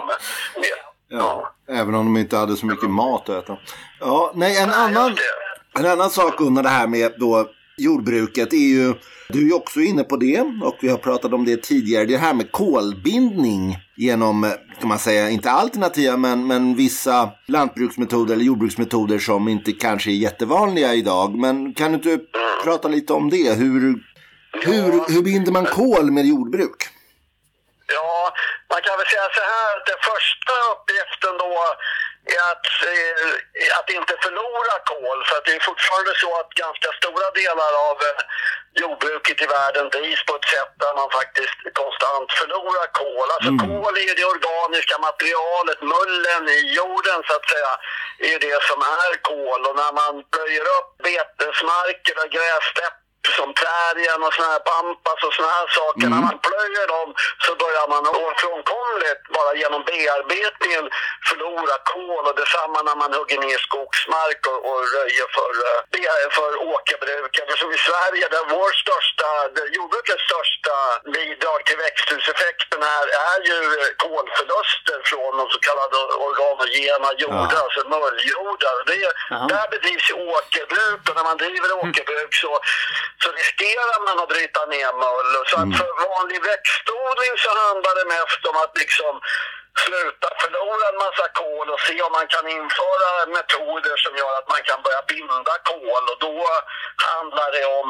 Med- 0.61 0.83
Ja, 1.09 1.53
även 1.69 1.95
om 1.95 2.05
de 2.13 2.17
inte 2.17 2.37
hade 2.37 2.55
så 2.57 2.65
mycket 2.65 2.89
mat 2.89 3.29
att 3.29 3.43
äta. 3.43 3.57
Ja, 3.99 4.31
nej, 4.35 4.57
en 4.57 4.69
Ja, 4.69 4.75
annan, 4.75 5.17
en 5.79 5.85
annan 5.85 6.09
sak 6.09 6.41
under 6.41 6.63
det 6.63 6.69
här 6.69 6.87
med 6.87 7.13
då 7.19 7.49
jordbruket 7.77 8.53
är 8.53 8.57
ju, 8.57 8.93
du 9.29 9.39
är 9.39 9.43
ju 9.43 9.53
också 9.53 9.79
inne 9.79 10.03
på 10.03 10.17
det 10.17 10.41
och 10.41 10.77
vi 10.81 10.89
har 10.89 10.97
pratat 10.97 11.33
om 11.33 11.45
det 11.45 11.63
tidigare, 11.63 12.05
det 12.05 12.17
här 12.17 12.33
med 12.33 12.51
kolbindning 12.51 13.77
genom, 13.95 14.53
kan 14.79 14.89
man 14.89 14.99
säga, 14.99 15.29
inte 15.29 15.51
alternativa 15.51 16.17
men, 16.17 16.47
men 16.47 16.75
vissa 16.75 17.31
lantbruksmetoder 17.47 18.33
eller 18.33 18.45
jordbruksmetoder 18.45 19.19
som 19.19 19.47
inte 19.47 19.71
kanske 19.71 20.11
är 20.11 20.15
jättevanliga 20.15 20.93
idag. 20.93 21.35
Men 21.35 21.73
kan 21.73 21.91
du 21.91 21.95
inte 21.95 22.25
prata 22.63 22.87
lite 22.87 23.13
om 23.13 23.29
det? 23.29 23.53
Hur, 23.53 24.03
hur, 24.65 25.13
hur 25.13 25.21
binder 25.23 25.51
man 25.51 25.65
kol 25.65 26.11
med 26.11 26.25
jordbruk? 26.25 26.79
Ja, 27.95 28.33
man 28.71 28.81
kan 28.85 28.97
väl 28.97 29.07
säga 29.13 29.27
så 29.37 29.43
här 29.53 29.69
att 29.77 29.85
den 29.91 30.01
första 30.11 30.53
uppgiften 30.73 31.33
då 31.43 31.51
att, 32.51 32.67
att 33.79 33.89
inte 33.97 34.13
förlora 34.25 34.75
kol. 34.93 35.19
För 35.29 35.37
det 35.45 35.53
är 35.57 35.63
fortfarande 35.69 36.13
så 36.23 36.29
att 36.39 36.49
ganska 36.63 36.89
stora 36.99 37.27
delar 37.41 37.71
av 37.89 37.97
eh, 38.07 38.19
jordbruket 38.81 39.41
i 39.45 39.47
världen 39.57 39.85
drivs 39.95 40.23
på 40.27 40.33
ett 40.35 40.49
sätt 40.55 40.73
där 40.83 40.93
man 40.99 41.09
faktiskt 41.19 41.57
konstant 41.81 42.29
förlorar 42.41 42.87
kol. 43.01 43.27
Alltså 43.35 43.51
mm. 43.55 43.61
kol 43.65 43.93
är 44.07 44.13
det 44.19 44.27
organiska 44.35 44.95
materialet, 45.09 45.79
mullen 45.95 46.43
i 46.57 46.61
jorden 46.79 47.19
så 47.27 47.33
att 47.37 47.47
säga, 47.53 47.71
är 48.31 48.39
det 48.47 48.59
som 48.69 48.79
är 49.01 49.13
kol. 49.31 49.61
Och 49.67 49.75
när 49.81 49.93
man 50.01 50.13
plöjer 50.33 50.65
upp 50.77 50.89
betesmarker 51.07 52.15
och 52.21 52.29
grässtäpp 52.35 52.97
som 53.37 53.49
prärien 53.61 54.19
och 54.25 54.33
såna 54.33 54.49
här 54.55 54.63
pampas 54.71 55.19
och 55.27 55.33
såna 55.37 55.51
här 55.57 55.67
saker. 55.79 56.05
Mm. 56.07 56.13
När 56.13 56.23
man 56.29 56.39
plöjer 56.47 56.85
dem 56.95 57.07
så 57.45 57.51
börjar 57.63 57.87
man 57.93 58.03
ofrånkomligt 58.25 59.23
bara 59.37 59.51
genom 59.61 59.81
bearbetningen 59.89 60.85
förlora 61.29 61.75
kol 61.93 62.23
och 62.29 62.37
detsamma 62.41 62.79
när 62.87 62.97
man 63.03 63.11
hugger 63.17 63.39
ner 63.45 63.59
skogsmark 63.67 64.41
och, 64.51 64.61
och 64.69 64.79
röjer 64.95 65.27
för, 65.35 65.49
uh, 65.67 66.29
för 66.37 66.51
åkerbruk. 66.73 67.31
Eftersom 67.41 67.69
i 67.77 67.79
Sverige 67.89 68.25
där 68.35 68.45
vår 68.55 68.71
största, 68.83 69.29
jordbrukets 69.75 70.23
största 70.29 70.75
bidrag 71.15 71.59
till 71.65 71.79
växthuseffekten 71.85 72.81
är, 72.97 73.05
är 73.29 73.39
ju 73.49 73.59
kolförluster 74.03 74.99
från 75.09 75.31
de 75.39 75.45
så 75.53 75.59
kallade 75.67 75.97
organogena 76.27 77.09
jordar, 77.23 77.57
ja. 77.57 77.63
alltså 77.65 77.81
mulljordar. 77.93 78.75
Det, 78.89 79.11
där 79.53 79.65
bedrivs 79.73 80.09
ju 80.09 80.15
åkerbruk 80.35 81.01
och 81.09 81.15
när 81.17 81.25
man 81.29 81.37
driver 81.37 81.69
åkerbruk 81.83 82.31
så 82.43 82.51
så 83.23 83.27
riskerar 83.39 83.99
man 84.05 84.17
att 84.23 84.33
bryta 84.33 84.61
ner 84.75 84.91
mull. 85.03 85.31
Så 85.49 85.55
att 85.61 85.69
mm. 85.69 85.77
för 85.79 85.91
vanlig 86.09 86.39
växtodling 86.51 87.33
så 87.43 87.49
handlar 87.65 87.93
det 87.99 88.07
mest 88.15 88.41
om 88.49 88.57
att 88.63 88.73
liksom 88.81 89.13
sluta 89.83 90.27
förlora 90.41 90.85
en 90.91 90.99
massa 91.05 91.27
kol 91.41 91.67
och 91.73 91.81
se 91.87 91.95
om 92.07 92.11
man 92.19 92.27
kan 92.35 92.45
införa 92.59 93.09
metoder 93.37 93.95
som 94.03 94.13
gör 94.21 94.33
att 94.39 94.49
man 94.53 94.63
kan 94.69 94.79
börja 94.85 95.01
binda 95.11 95.55
kol. 95.71 96.03
Och 96.11 96.19
då 96.27 96.37
handlar 97.11 97.49
det 97.57 97.65
om 97.79 97.89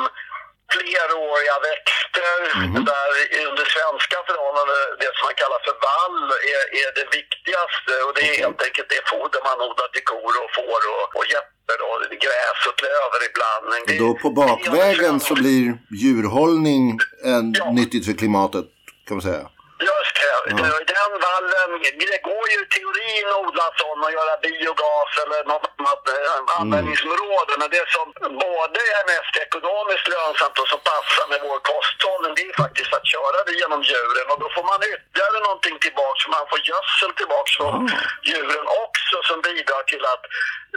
fleråriga 0.73 1.57
växter 1.69 2.39
mm. 2.55 2.85
där 2.91 3.09
under 3.49 3.65
svenska 3.75 4.17
förhållanden 4.27 4.77
det 5.01 5.11
som 5.15 5.23
man 5.27 5.37
kallar 5.41 5.59
för 5.67 5.75
vall 5.85 6.23
är, 6.55 6.63
är 6.83 6.89
det 6.97 7.07
viktigaste 7.19 7.93
och 8.05 8.13
det 8.15 8.23
är 8.29 8.35
helt 8.43 8.61
enkelt 8.67 8.89
det 8.89 9.09
foder 9.11 9.41
man 9.49 9.61
odlar 9.67 9.87
till 9.87 10.07
kor 10.13 10.33
och 10.43 10.51
får 10.57 10.81
och, 10.93 11.05
och 11.17 11.25
getter 11.31 11.56
och 11.73 12.09
gräs 12.09 12.59
och 12.69 12.77
klöver 12.79 13.19
ibland. 13.29 13.87
Det, 13.87 13.97
då 13.97 14.13
på 14.13 14.29
bakvägen 14.29 15.19
så 15.19 15.35
blir 15.35 15.77
djurhållning 15.91 16.99
en, 17.23 17.53
ja. 17.57 17.71
nyttigt 17.71 18.05
för 18.05 18.13
klimatet 18.13 18.65
kan 19.07 19.17
man 19.17 19.21
säga? 19.21 19.49
Just 19.79 20.13
det. 20.21 20.37
Ja. 20.49 20.67
Den 20.93 21.11
vallen, 21.27 21.69
det 22.13 22.19
går 22.29 22.45
ju 22.51 22.57
i 22.63 22.67
teorin 22.75 23.27
att 23.33 23.41
odla 23.45 23.67
sån 23.81 23.99
och 24.05 24.11
göra 24.17 24.33
biogas 24.45 25.11
eller 25.23 25.39
något 25.51 25.67
annat 25.77 26.03
eh, 26.15 26.33
mm. 26.37 26.59
användningsområde. 26.59 27.53
Men 27.61 27.69
det 27.75 27.85
som 27.95 28.05
både 28.45 28.81
är 28.97 29.03
mest 29.13 29.33
ekonomiskt 29.45 30.07
lönsamt 30.13 30.57
och 30.61 30.69
som 30.73 30.81
passar 30.91 31.25
med 31.31 31.39
vår 31.47 31.59
kosthållning, 31.71 32.33
det 32.37 32.45
är 32.51 32.55
faktiskt 32.63 32.91
att 32.97 33.05
köra 33.13 33.39
det 33.47 33.55
genom 33.61 33.81
djuren. 33.89 34.27
Och 34.31 34.39
då 34.43 34.47
får 34.55 34.65
man 34.71 34.79
ytterligare 34.91 35.37
någonting 35.47 35.75
tillbaks, 35.85 36.21
man 36.37 36.45
får 36.51 36.59
gödsel 36.69 37.11
tillbaks 37.19 37.51
från 37.57 37.73
mm. 37.81 37.99
djuren 38.29 38.65
också 38.85 39.15
som 39.29 39.37
bidrar 39.47 39.83
till 39.91 40.03
att 40.13 40.23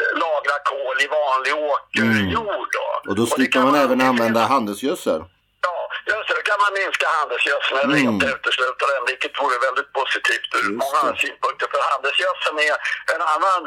eh, 0.00 0.10
lagra 0.24 0.56
kol 0.72 0.96
i 1.04 1.06
vanlig 1.18 1.52
åkerjord. 1.70 2.72
Mm. 2.78 3.08
Och 3.08 3.14
då 3.20 3.24
slipper 3.34 3.60
man 3.66 3.76
även 3.84 4.00
använda 4.10 4.40
handelsgödsel? 4.54 5.22
Ja. 6.10 6.18
Då 6.36 6.42
kan 6.50 6.58
man 6.64 6.72
minska 6.80 7.06
handelsgödseln 7.18 7.76
eller 7.82 7.98
mm. 8.00 8.10
inte 8.10 8.26
utesluta 8.36 8.84
den, 8.92 9.02
vilket 9.12 9.34
vore 9.40 9.56
väldigt 9.66 9.90
positivt 10.00 10.50
ur 10.60 10.70
många 10.82 11.02
synpunkter. 11.22 11.66
För 11.72 11.80
handelsgödseln 11.92 12.56
är 12.68 12.76
en 13.14 13.22
annan 13.34 13.60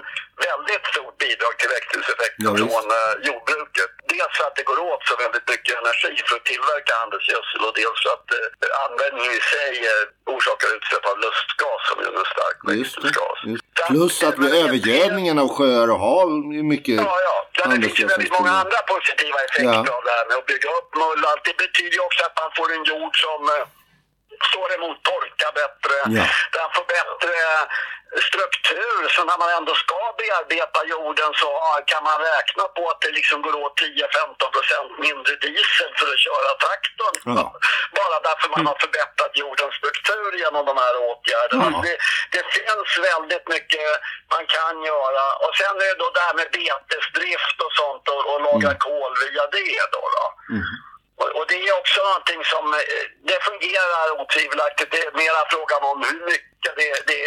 väldigt 0.48 0.86
stort 0.94 1.16
bidrag 1.24 1.54
till 1.60 1.70
växthuseffekten 1.76 2.44
ja, 2.48 2.52
från 2.62 2.86
uh, 3.00 3.12
jordbruket. 3.28 3.92
Dels 4.12 4.34
för 4.38 4.46
att 4.50 4.56
det 4.60 4.66
går 4.72 4.80
åt 4.92 5.02
så 5.10 5.14
väldigt 5.24 5.48
mycket 5.54 5.74
energi 5.82 6.14
för 6.28 6.36
att 6.40 6.46
tillverka 6.52 6.92
handelsgödsel 7.02 7.62
och 7.68 7.74
dels 7.82 7.98
för 8.04 8.12
att 8.18 8.30
uh, 8.38 8.84
användningen 8.86 9.34
i 9.40 9.44
sig 9.54 9.72
uh, 9.92 10.36
orsakar 10.36 10.68
utsläpp 10.78 11.06
av 11.12 11.18
lustgas 11.26 11.82
som 11.90 11.98
är 12.04 12.08
en 12.22 12.28
stark 12.36 12.58
växthusgas. 12.70 13.40
Plus 13.90 14.16
att 14.28 14.38
med 14.44 14.52
övergödningen 14.64 15.36
av 15.44 15.48
sjöar 15.56 15.88
och 15.94 16.00
hav 16.08 16.28
är 16.60 16.64
mycket 16.74 16.96
Ja, 16.96 17.18
ja. 17.30 17.36
ja 17.58 17.66
det 17.68 17.82
finns 17.82 18.00
ju 18.00 18.06
väldigt 18.14 18.36
många 18.38 18.54
andra 18.62 18.80
positiva 18.94 19.38
effekter 19.48 19.86
ja. 19.90 19.96
av 19.98 20.04
det 20.08 20.14
här 20.18 20.26
med 20.30 20.36
att 20.38 20.48
bygga 20.54 20.70
upp 20.80 20.90
mull. 21.02 21.22
Det 21.48 21.56
betyder 21.64 21.96
ju 21.98 22.04
också 22.10 22.22
att 22.34 22.44
man 22.44 22.52
får 22.58 22.74
en 22.76 22.84
jord 22.84 23.16
som 23.26 23.42
står 24.50 24.68
emot 24.76 25.04
torka 25.04 25.48
bättre. 25.62 25.96
Ja. 26.18 26.26
Den 26.56 26.68
får 26.76 26.86
bättre 26.98 27.34
struktur. 28.28 29.02
Så 29.16 29.22
när 29.30 29.38
man 29.44 29.50
ändå 29.58 29.74
ska 29.84 30.00
bearbeta 30.22 30.80
jorden 30.96 31.32
så 31.42 31.50
kan 31.92 32.04
man 32.10 32.18
räkna 32.32 32.64
på 32.76 32.84
att 32.92 33.02
det 33.02 33.12
liksom 33.20 33.42
går 33.46 33.56
åt 33.64 33.76
10-15 33.82 34.52
procent 34.56 34.92
mindre 35.06 35.34
diesel 35.46 35.92
för 36.00 36.08
att 36.14 36.24
köra 36.28 36.52
traktorn. 36.64 37.16
Ja. 37.38 37.44
Bara 38.00 38.18
därför 38.28 38.48
man 38.56 38.66
har 38.70 38.78
förbättrat 38.86 39.34
jordens 39.44 39.76
struktur 39.80 40.30
genom 40.44 40.64
de 40.70 40.76
här 40.84 40.96
åtgärderna. 41.10 41.68
Ja. 41.74 41.82
Det, 41.86 41.96
det, 42.36 42.44
finns 42.56 42.92
väldigt 43.10 43.48
mycket 43.56 43.88
man 44.34 44.46
kan 44.58 44.76
göra. 44.92 45.24
Och 45.44 45.54
sen 45.60 45.76
är 45.86 45.90
det 45.92 46.00
då 46.04 46.08
det 46.18 46.26
här 46.28 46.36
med 46.40 46.50
betesdrift 46.58 47.58
och 47.66 47.74
sånt 47.82 48.04
och, 48.14 48.22
och 48.32 48.40
laga 48.48 48.72
mm. 48.74 48.82
kol 48.88 49.12
via 49.24 49.46
det. 49.58 49.80
Då, 49.96 50.02
då. 50.16 50.26
Mm. 50.56 50.66
Och, 51.22 51.46
det 51.52 51.58
är 51.68 51.80
också 51.82 52.00
någonting 52.10 52.42
som 52.54 52.66
eh, 52.80 53.04
det 53.30 53.40
fungerar 53.50 54.06
otvivelaktigt. 54.22 54.92
Det 54.96 55.02
är 55.08 55.12
mera 55.24 55.42
frågan 55.54 55.82
om 55.92 55.98
hur 56.10 56.22
mycket. 56.32 56.72
Det, 56.80 56.90
det 57.12 57.22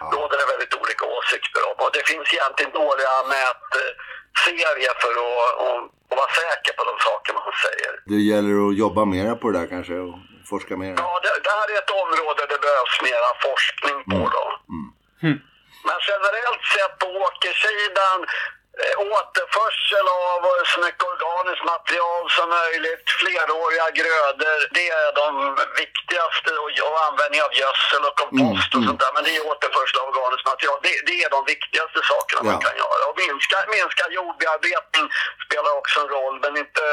ja. 0.00 0.06
råder 0.14 0.36
det 0.40 0.46
väldigt 0.52 0.74
olika 0.80 1.04
åsikter 1.16 1.60
om. 1.70 1.76
Och 1.84 1.92
det 1.96 2.04
finns 2.10 2.28
egentligen 2.32 2.72
dåliga 2.82 3.14
mätserier 3.34 4.94
för 5.02 5.12
att, 5.26 5.48
att, 5.66 5.82
att 6.10 6.16
vara 6.20 6.32
säker 6.42 6.72
på 6.78 6.82
de 6.90 6.94
saker 7.08 7.30
man 7.40 7.52
säger. 7.66 7.92
Det 8.12 8.22
gäller 8.30 8.54
att 8.64 8.78
jobba 8.84 9.02
mera 9.14 9.32
på 9.40 9.44
det 9.50 9.58
där 9.58 9.68
kanske 9.74 9.94
och 10.06 10.16
forska 10.50 10.74
mer? 10.82 10.94
Ja, 11.04 11.10
det, 11.24 11.32
det 11.46 11.52
här 11.58 11.68
är 11.74 11.78
ett 11.84 11.94
område 12.02 12.40
det 12.52 12.60
behövs 12.66 12.96
mera 13.08 13.30
forskning 13.46 13.96
på. 14.10 14.18
Mm. 14.22 14.30
Då. 14.36 14.44
Mm. 14.72 14.86
Mm. 15.26 15.38
Men 15.88 15.98
generellt 16.08 16.64
sett 16.74 16.94
på 17.02 17.08
åkersidan 17.26 18.18
Eh, 18.80 18.96
återförsel 19.14 20.06
av 20.24 20.40
så 20.72 20.80
mycket 20.86 21.04
organiskt 21.42 21.66
material 21.76 22.22
som 22.36 22.46
möjligt, 22.60 23.06
fleråriga 23.20 23.86
grödor. 24.00 24.58
Det 24.76 24.86
är 25.02 25.08
de 25.22 25.28
viktigaste 25.82 26.50
och, 26.62 26.70
och 26.88 26.98
användning 27.08 27.40
av 27.46 27.52
gödsel 27.60 28.02
och 28.08 28.16
kompost 28.22 28.70
och 28.74 28.80
mm, 28.80 28.88
sånt 28.88 29.00
där. 29.04 29.12
Men 29.16 29.22
det 29.26 29.32
är 29.38 29.42
återförsel 29.50 29.96
av 30.00 30.06
organiskt 30.12 30.48
material. 30.54 30.76
Det, 30.86 30.94
det 31.08 31.16
är 31.24 31.30
de 31.36 31.40
viktigaste 31.54 31.98
sakerna 32.12 32.40
ja. 32.42 32.48
man 32.50 32.60
kan 32.66 32.76
göra. 32.84 33.02
Och 33.08 33.16
minska, 33.24 33.56
minska 33.76 34.04
jordbearbetning 34.18 35.06
spelar 35.46 35.72
också 35.80 35.96
en 36.02 36.10
roll, 36.16 36.36
men 36.44 36.52
inte 36.64 36.84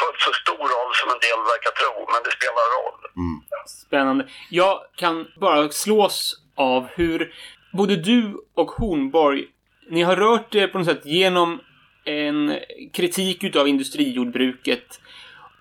fullt 0.00 0.20
så 0.26 0.32
stor 0.42 0.64
roll 0.74 0.92
som 1.00 1.08
en 1.14 1.20
del 1.26 1.40
verkar 1.52 1.72
tro, 1.80 1.94
men 2.12 2.20
det 2.26 2.32
spelar 2.38 2.64
roll. 2.78 3.00
Mm. 3.22 3.36
Spännande. 3.86 4.22
Jag 4.60 4.74
kan 5.02 5.14
bara 5.44 5.60
slås 5.84 6.16
av 6.70 6.80
hur 6.96 7.18
både 7.80 7.94
du 8.10 8.20
och 8.60 8.70
Hornborg 8.78 9.42
ni 9.94 10.02
har 10.02 10.16
rört 10.16 10.48
det 10.56 10.68
på 10.68 10.78
något 10.78 10.86
sätt 10.86 11.04
genom 11.04 11.48
en 12.04 12.58
kritik 12.92 13.44
utav 13.44 13.68
industrijordbruket 13.68 15.00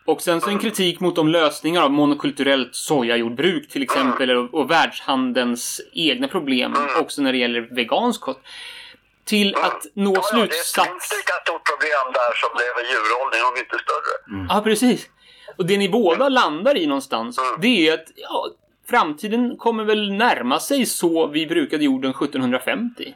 och 0.06 0.22
sen 0.22 0.42
så 0.42 0.50
en 0.50 0.60
kritik 0.60 1.00
mot 1.00 1.16
de 1.16 1.28
lösningar 1.28 1.82
av 1.82 1.92
monokulturellt 1.92 2.76
sojajordbruk 2.76 3.70
till 3.70 3.84
exempel 3.84 4.32
och, 4.32 4.54
och 4.54 4.72
världshandelns 4.72 5.82
egna 5.94 6.28
problem 6.28 6.76
också 7.00 7.22
när 7.22 7.32
det 7.32 7.38
gäller 7.38 7.62
vegansk 7.62 8.22
kost. 8.22 8.40
Till 9.24 9.56
att 9.56 9.86
nå 9.94 10.14
ja, 10.16 10.22
slutsats... 10.22 10.76
det 10.76 10.82
är 10.82 10.86
ett 10.86 11.12
lika 11.18 11.34
stort 11.44 11.66
problem 11.66 12.14
där 12.14 12.34
som 12.36 12.50
det 12.58 12.64
är 12.64 12.76
med 12.76 12.92
djurhållning, 12.92 13.42
om 13.52 13.58
inte 13.58 13.78
större. 13.84 14.36
Mm. 14.36 14.48
Ja, 14.50 14.62
precis. 14.62 15.10
Och 15.58 15.66
det 15.66 15.78
ni 15.78 15.90
båda 15.90 16.30
landar 16.30 16.78
i 16.78 16.88
någonstans, 16.88 17.38
mm. 17.38 17.62
det 17.62 17.88
är 17.88 17.94
att 17.94 18.08
ja, 18.16 18.48
framtiden 18.90 19.58
kommer 19.58 19.84
väl 19.84 20.14
närma 20.14 20.60
sig 20.60 20.86
så 20.86 21.28
vi 21.28 21.48
brukade 21.48 21.84
jorden 21.84 22.12
1750. 22.12 23.16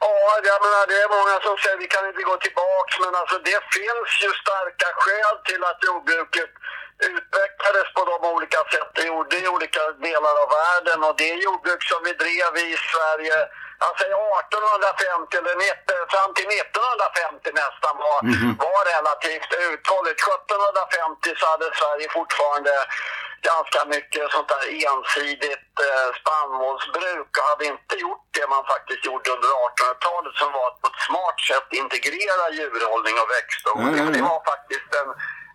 Ja, 0.00 0.40
jag 0.50 0.58
menar, 0.64 0.82
det 0.90 0.98
är 1.04 1.08
många 1.18 1.36
som 1.46 1.54
säger 1.62 1.78
vi 1.84 1.88
kan 1.94 2.08
inte 2.08 2.22
gå 2.30 2.36
tillbaka, 2.36 2.94
men 3.04 3.14
alltså 3.20 3.36
det 3.50 3.60
finns 3.76 4.10
ju 4.24 4.30
starka 4.42 4.88
skäl 5.00 5.36
till 5.48 5.62
att 5.70 5.78
jordbruket 5.88 6.52
utvecklades 7.10 7.88
på 7.96 8.02
de 8.10 8.16
olika 8.34 8.60
sätt. 8.72 8.90
Det 8.98 9.06
gjorde 9.12 9.36
i 9.38 9.48
olika 9.54 9.82
delar 10.08 10.34
av 10.42 10.48
världen 10.60 10.98
och 11.08 11.16
det 11.22 11.34
jordbruk 11.46 11.82
som 11.90 12.00
vi 12.06 12.12
drev 12.22 12.52
i 12.66 12.76
Sverige 12.92 13.38
alltså 13.86 14.04
1850 14.04 15.36
eller 15.40 15.56
19, 15.56 16.14
fram 16.14 16.30
till 16.36 16.48
1950 16.48 17.62
nästan 17.62 17.94
var, 18.06 18.18
var 18.66 18.82
relativt 18.94 19.50
uthålligt. 19.68 20.20
1750 20.20 21.34
så 21.40 21.44
hade 21.52 21.66
Sverige 21.80 22.06
fortfarande 22.18 22.74
ganska 23.50 23.80
mycket 23.94 24.24
sånt 24.34 24.48
där 24.52 24.64
ensidigt 24.88 25.72
eh, 25.88 26.08
spannmålsbruk 26.20 27.30
och 27.38 27.46
hade 27.50 27.64
inte 27.74 27.94
gjort 28.04 28.26
det 28.36 28.46
man 28.54 28.64
faktiskt 28.72 29.02
gjorde 29.08 29.26
under 29.36 29.50
1800-talet 29.66 30.34
som 30.40 30.48
var 30.56 30.66
att 30.70 30.80
på 30.82 30.88
ett 30.92 31.02
smart 31.08 31.38
sätt 31.50 31.68
integrera 31.82 32.44
djurhållning 32.56 33.16
och 33.22 33.30
växtodling. 33.36 33.96
Ja, 33.96 34.02
ja, 34.02 34.08
ja. 34.08 34.16
Det 34.16 34.24
var 34.32 34.40
faktiskt 34.52 34.90
en, 35.00 35.10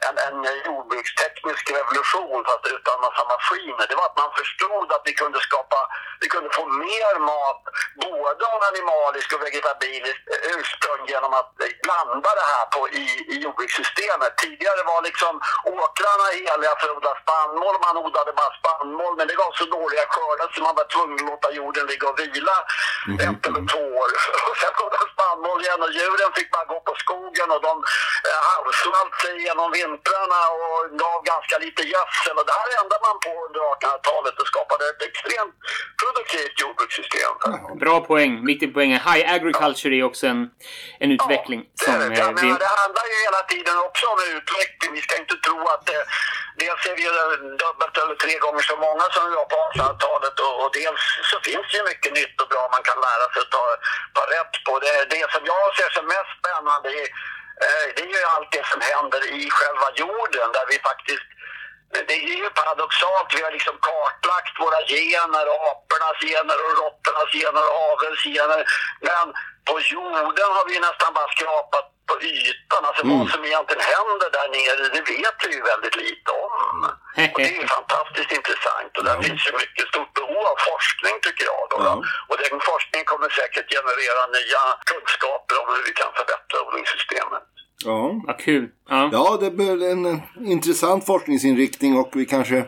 en, 0.07 0.15
en 0.27 0.37
jordbruksteknisk 0.65 1.65
revolution 1.77 2.41
fast 2.47 2.65
utan 2.75 3.01
massa 3.05 3.23
maskiner. 3.33 3.85
Det 3.89 3.95
var 3.99 4.05
att 4.09 4.21
man 4.23 4.31
förstod 4.41 4.87
att 4.95 5.03
vi 5.09 5.13
kunde 5.21 5.39
skapa, 5.47 5.79
vi 6.23 6.27
kunde 6.33 6.49
få 6.57 6.63
mer 6.65 7.13
mat 7.31 7.61
både 8.07 8.43
av 8.53 8.59
animalisk 8.71 9.27
och 9.33 9.43
vegetabiliskt 9.47 10.25
ursprung 10.57 11.01
genom 11.13 11.33
att 11.39 11.49
blanda 11.85 12.29
det 12.39 12.47
här 12.53 12.65
på, 12.75 12.81
i, 13.01 13.05
i 13.33 13.35
jordbrukssystemet. 13.45 14.31
Tidigare 14.43 14.81
var 14.91 15.01
liksom 15.09 15.33
åkrarna 15.79 16.27
heliga 16.39 16.73
för 16.79 16.87
att 16.89 16.97
odla 16.97 17.13
spannmål, 17.23 17.75
man 17.87 17.97
odlade 18.03 18.31
bara 18.39 18.53
spannmål 18.61 19.13
men 19.17 19.27
det 19.27 19.35
gav 19.41 19.51
så 19.59 19.65
dåliga 19.77 20.05
skördar 20.13 20.47
så 20.53 20.59
man 20.67 20.75
var 20.79 20.87
tvungen 20.95 21.19
att 21.19 21.31
låta 21.31 21.49
jorden 21.59 21.85
ligga 21.91 22.05
och 22.09 22.19
vila 22.19 22.57
ett 23.25 23.41
eller 23.47 23.63
två 23.71 23.83
år. 24.01 24.09
Och 24.49 24.57
sen 24.61 24.73
odla 24.85 25.03
spannmål 25.13 25.59
igen 25.61 25.81
och 25.85 25.93
djuren 25.97 26.31
fick 26.37 26.49
bara 26.55 26.65
gå 26.73 26.79
på 26.87 26.93
skogen 27.03 27.47
och 27.55 27.61
de 27.67 27.73
eh, 28.29 28.41
halvsvalt 28.51 29.15
sig 29.21 29.35
genom 29.47 29.69
vintrarna 29.91 30.39
och 30.57 30.77
gav 31.03 31.17
ganska 31.33 31.55
lite 31.65 31.81
gödsel. 31.93 32.35
Och 32.39 32.45
det 32.49 32.55
här 32.59 32.69
ändrade 32.81 33.03
man 33.07 33.17
på 33.25 33.31
under 33.45 33.61
1800-talet 33.71 34.35
och 34.41 34.47
skapade 34.53 34.83
ett 34.91 35.01
extremt 35.09 35.55
produktivt 36.01 36.55
jordbrukssystem. 36.63 37.33
Bra 37.85 37.95
poäng. 38.09 38.33
Viktig 38.51 38.69
poäng. 38.75 38.91
High 39.07 39.25
agriculture 39.37 39.93
är 39.99 40.03
också 40.11 40.25
en, 40.33 40.41
en 41.03 41.11
utveckling 41.17 41.61
Ja, 41.63 41.83
som... 41.85 41.93
det, 41.99 42.05
eh, 42.05 42.19
Jag 42.25 42.33
menar, 42.39 42.59
det 42.65 42.73
handlar 42.83 43.05
ju 43.11 43.15
hela 43.27 43.41
tiden 43.53 43.75
också 43.87 44.03
om 44.13 44.19
utveckling. 44.37 44.91
Vi 44.97 45.01
ska 45.07 45.13
inte 45.23 45.37
tro 45.45 45.59
att 45.73 45.83
det, 45.89 45.99
dels 46.63 46.81
är 46.91 46.95
vi 46.99 47.05
dubbelt 47.63 47.95
eller 48.01 48.15
tre 48.23 48.35
gånger 48.45 48.63
så 48.71 48.75
många 48.85 49.05
som 49.15 49.21
vi 49.27 49.31
var 49.39 49.47
på 49.53 49.57
1800-talet 49.65 50.35
och, 50.45 50.53
och 50.63 50.71
dels 50.79 51.03
så 51.31 51.37
finns 51.47 51.65
det 51.69 51.77
ju 51.79 51.83
mycket 51.91 52.11
nytt 52.19 52.35
och 52.41 52.49
bra 52.53 52.63
man 52.75 52.83
kan 52.89 52.97
lära 53.07 53.25
sig 53.33 53.39
att 53.45 53.53
ta, 53.57 53.65
ta 54.17 54.23
rätt 54.35 54.53
på. 54.65 54.71
Det, 54.83 54.93
det 55.13 55.25
som 55.33 55.43
jag 55.51 55.63
ser 55.77 55.89
som 55.97 56.05
mest 56.15 56.31
spännande 56.41 56.89
är, 57.01 57.07
eh, 57.07 57.40
Eh, 57.65 57.87
det 57.95 58.01
är 58.01 58.07
ju 58.07 58.23
allt 58.35 58.51
det 58.51 58.65
som 58.71 58.81
händer 58.81 59.21
i 59.39 59.49
själva 59.49 59.87
jorden 59.95 60.47
där 60.57 60.65
vi 60.71 60.79
faktiskt 60.89 61.30
det 61.91 62.13
är 62.13 62.37
ju 62.43 62.49
paradoxalt. 62.49 63.29
Vi 63.35 63.41
har 63.45 63.51
liksom 63.51 63.75
kartlagt 63.89 64.55
våra 64.63 64.79
gener, 64.93 65.45
apornas 65.71 66.19
gener 66.29 66.57
och 66.65 66.73
råttornas 66.81 67.31
gener 67.39 67.63
och 67.69 67.75
avelns 67.91 68.23
gener. 68.23 68.61
Men 69.07 69.25
på 69.67 69.75
jorden 69.93 70.49
har 70.57 70.65
vi 70.69 70.75
nästan 70.79 71.13
bara 71.17 71.29
skrapat 71.35 71.87
på 72.09 72.15
ytan. 72.21 72.81
Alltså 72.87 73.03
vad 73.11 73.29
som 73.33 73.41
egentligen 73.49 73.83
händer 73.93 74.29
där 74.37 74.47
nere, 74.57 74.81
det 74.95 75.03
vet 75.15 75.37
vi 75.43 75.49
ju 75.57 75.61
väldigt 75.73 75.97
lite 76.03 76.29
om. 76.47 76.77
Och 77.33 77.39
det 77.43 77.49
är 77.55 77.61
ju 77.61 77.67
fantastiskt 77.77 78.31
intressant. 78.39 78.91
Och 78.97 79.03
där 79.07 79.17
finns 79.25 79.43
ju 79.47 79.51
mycket 79.63 79.85
stort 79.91 80.13
behov 80.19 80.43
av 80.51 80.57
forskning 80.69 81.15
tycker 81.25 81.45
jag. 81.51 81.61
Då. 81.71 81.77
Ja. 81.87 81.93
Och 82.29 82.37
den 82.43 82.59
forskningen 82.69 83.05
kommer 83.11 83.29
säkert 83.39 83.67
generera 83.77 84.21
nya 84.37 84.63
kunskaper 84.91 85.55
om 85.61 85.67
hur 85.73 85.83
vi 85.87 85.93
kan 86.01 86.11
förbättra 86.19 86.57
odlingssystemet. 86.65 87.47
Ja. 87.85 88.21
Vad 88.27 88.37
kul. 88.37 88.69
Ja. 88.89 89.09
ja, 89.11 89.37
det 89.41 89.51
blir 89.51 89.91
en 89.91 90.05
eh, 90.05 90.19
intressant 90.45 91.05
forskningsinriktning 91.05 91.97
och 91.97 92.09
vi 92.13 92.25
kanske 92.25 92.65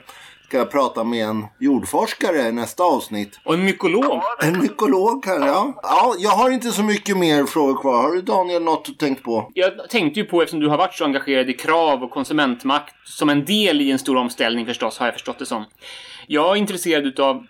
ska 0.47 0.65
prata 0.65 1.03
med 1.03 1.25
en 1.25 1.45
jordforskare 1.59 2.37
i 2.37 2.51
nästa 2.51 2.83
avsnitt. 2.83 3.39
Och 3.43 3.53
en 3.53 3.65
mykolog. 3.65 4.21
En 4.43 4.59
mykolog 4.59 5.25
här, 5.25 5.47
ja. 5.47 5.79
Ja, 5.83 6.15
jag 6.19 6.29
har 6.29 6.51
inte 6.51 6.71
så 6.71 6.83
mycket 6.83 7.17
mer 7.17 7.45
frågor 7.45 7.81
kvar. 7.81 8.01
Har 8.03 8.11
du 8.11 8.21
Daniel 8.21 8.63
något 8.63 8.85
du 8.85 8.93
tänkt 8.93 9.23
på? 9.23 9.51
Jag 9.53 9.89
tänkte 9.89 10.19
ju 10.19 10.25
på, 10.25 10.41
eftersom 10.41 10.59
du 10.59 10.67
har 10.67 10.77
varit 10.77 10.93
så 10.93 11.05
engagerad 11.05 11.49
i 11.49 11.53
krav 11.53 12.03
och 12.03 12.11
konsumentmakt 12.11 12.95
som 13.03 13.29
en 13.29 13.45
del 13.45 13.81
i 13.81 13.91
en 13.91 13.99
stor 13.99 14.17
omställning 14.17 14.65
förstås, 14.65 14.97
har 14.97 15.05
jag 15.07 15.13
förstått 15.13 15.39
det 15.39 15.45
som. 15.45 15.65
Jag 16.27 16.51
är 16.51 16.55
intresserad 16.55 17.05
utav 17.05 17.45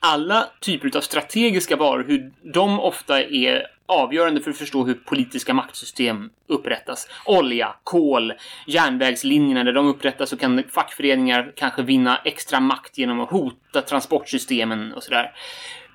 alla 0.00 0.48
typer 0.60 0.96
av 0.96 1.00
strategiska 1.00 1.76
varor, 1.76 2.04
hur 2.08 2.32
de 2.52 2.80
ofta 2.80 3.22
är 3.22 3.66
avgörande 3.86 4.40
för 4.40 4.50
att 4.50 4.56
förstå 4.56 4.84
hur 4.84 4.94
politiska 4.94 5.54
maktsystem 5.54 6.30
upprättas. 6.48 7.08
Olja, 7.24 7.74
kol, 7.84 8.32
järnvägslinjerna, 8.66 9.64
där 9.64 9.72
de 9.72 9.86
upprättas 9.86 10.30
så 10.30 10.36
kan 10.36 10.62
fackföreningar 10.70 11.52
kanske 11.56 11.82
vinna 11.82 12.20
extra 12.24 12.60
makt 12.60 12.98
genom 12.98 13.20
att 13.20 13.30
hota 13.30 13.82
transportsystemen 13.82 14.92
och 14.92 15.02
sådär. 15.02 15.32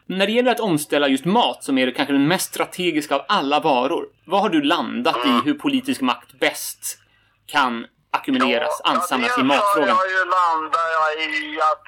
När 0.05 0.25
det 0.27 0.31
gäller 0.31 0.51
att 0.51 0.59
omställa 0.59 1.07
just 1.07 1.25
mat, 1.25 1.63
som 1.63 1.77
är 1.77 1.85
det 1.85 1.91
kanske 1.91 2.13
den 2.13 2.27
mest 2.27 2.53
strategiska 2.53 3.15
av 3.15 3.25
alla 3.27 3.59
varor, 3.59 4.05
vad 4.25 4.41
har 4.41 4.49
du 4.49 4.61
landat 4.61 5.25
i 5.25 5.29
hur 5.45 5.53
politisk 5.53 6.01
makt 6.01 6.39
bäst 6.39 6.99
kan 7.45 7.85
ackumuleras, 8.11 8.81
ansamlas 8.83 9.37
i 9.37 9.41
dels 9.41 9.47
matfrågan? 9.47 9.95
har 9.95 10.05
jag 10.05 10.11
ju 10.11 10.25
landat 10.37 10.81
i 11.17 11.59
att, 11.71 11.83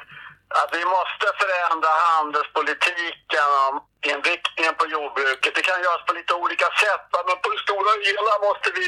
att 0.64 0.72
vi 0.78 0.86
måste 0.96 1.26
förändra 1.42 1.92
handelspolitiken 2.16 3.89
inriktningen 4.02 4.74
på 4.80 4.86
jordbruket. 4.88 5.56
Det 5.56 5.62
kan 5.62 5.82
göras 5.82 6.06
på 6.08 6.14
lite 6.14 6.34
olika 6.34 6.70
sätt, 6.84 7.06
men 7.28 7.38
på 7.44 7.50
det 7.54 7.60
stora 7.68 7.92
hela 8.08 8.34
måste 8.48 8.70
vi 8.80 8.88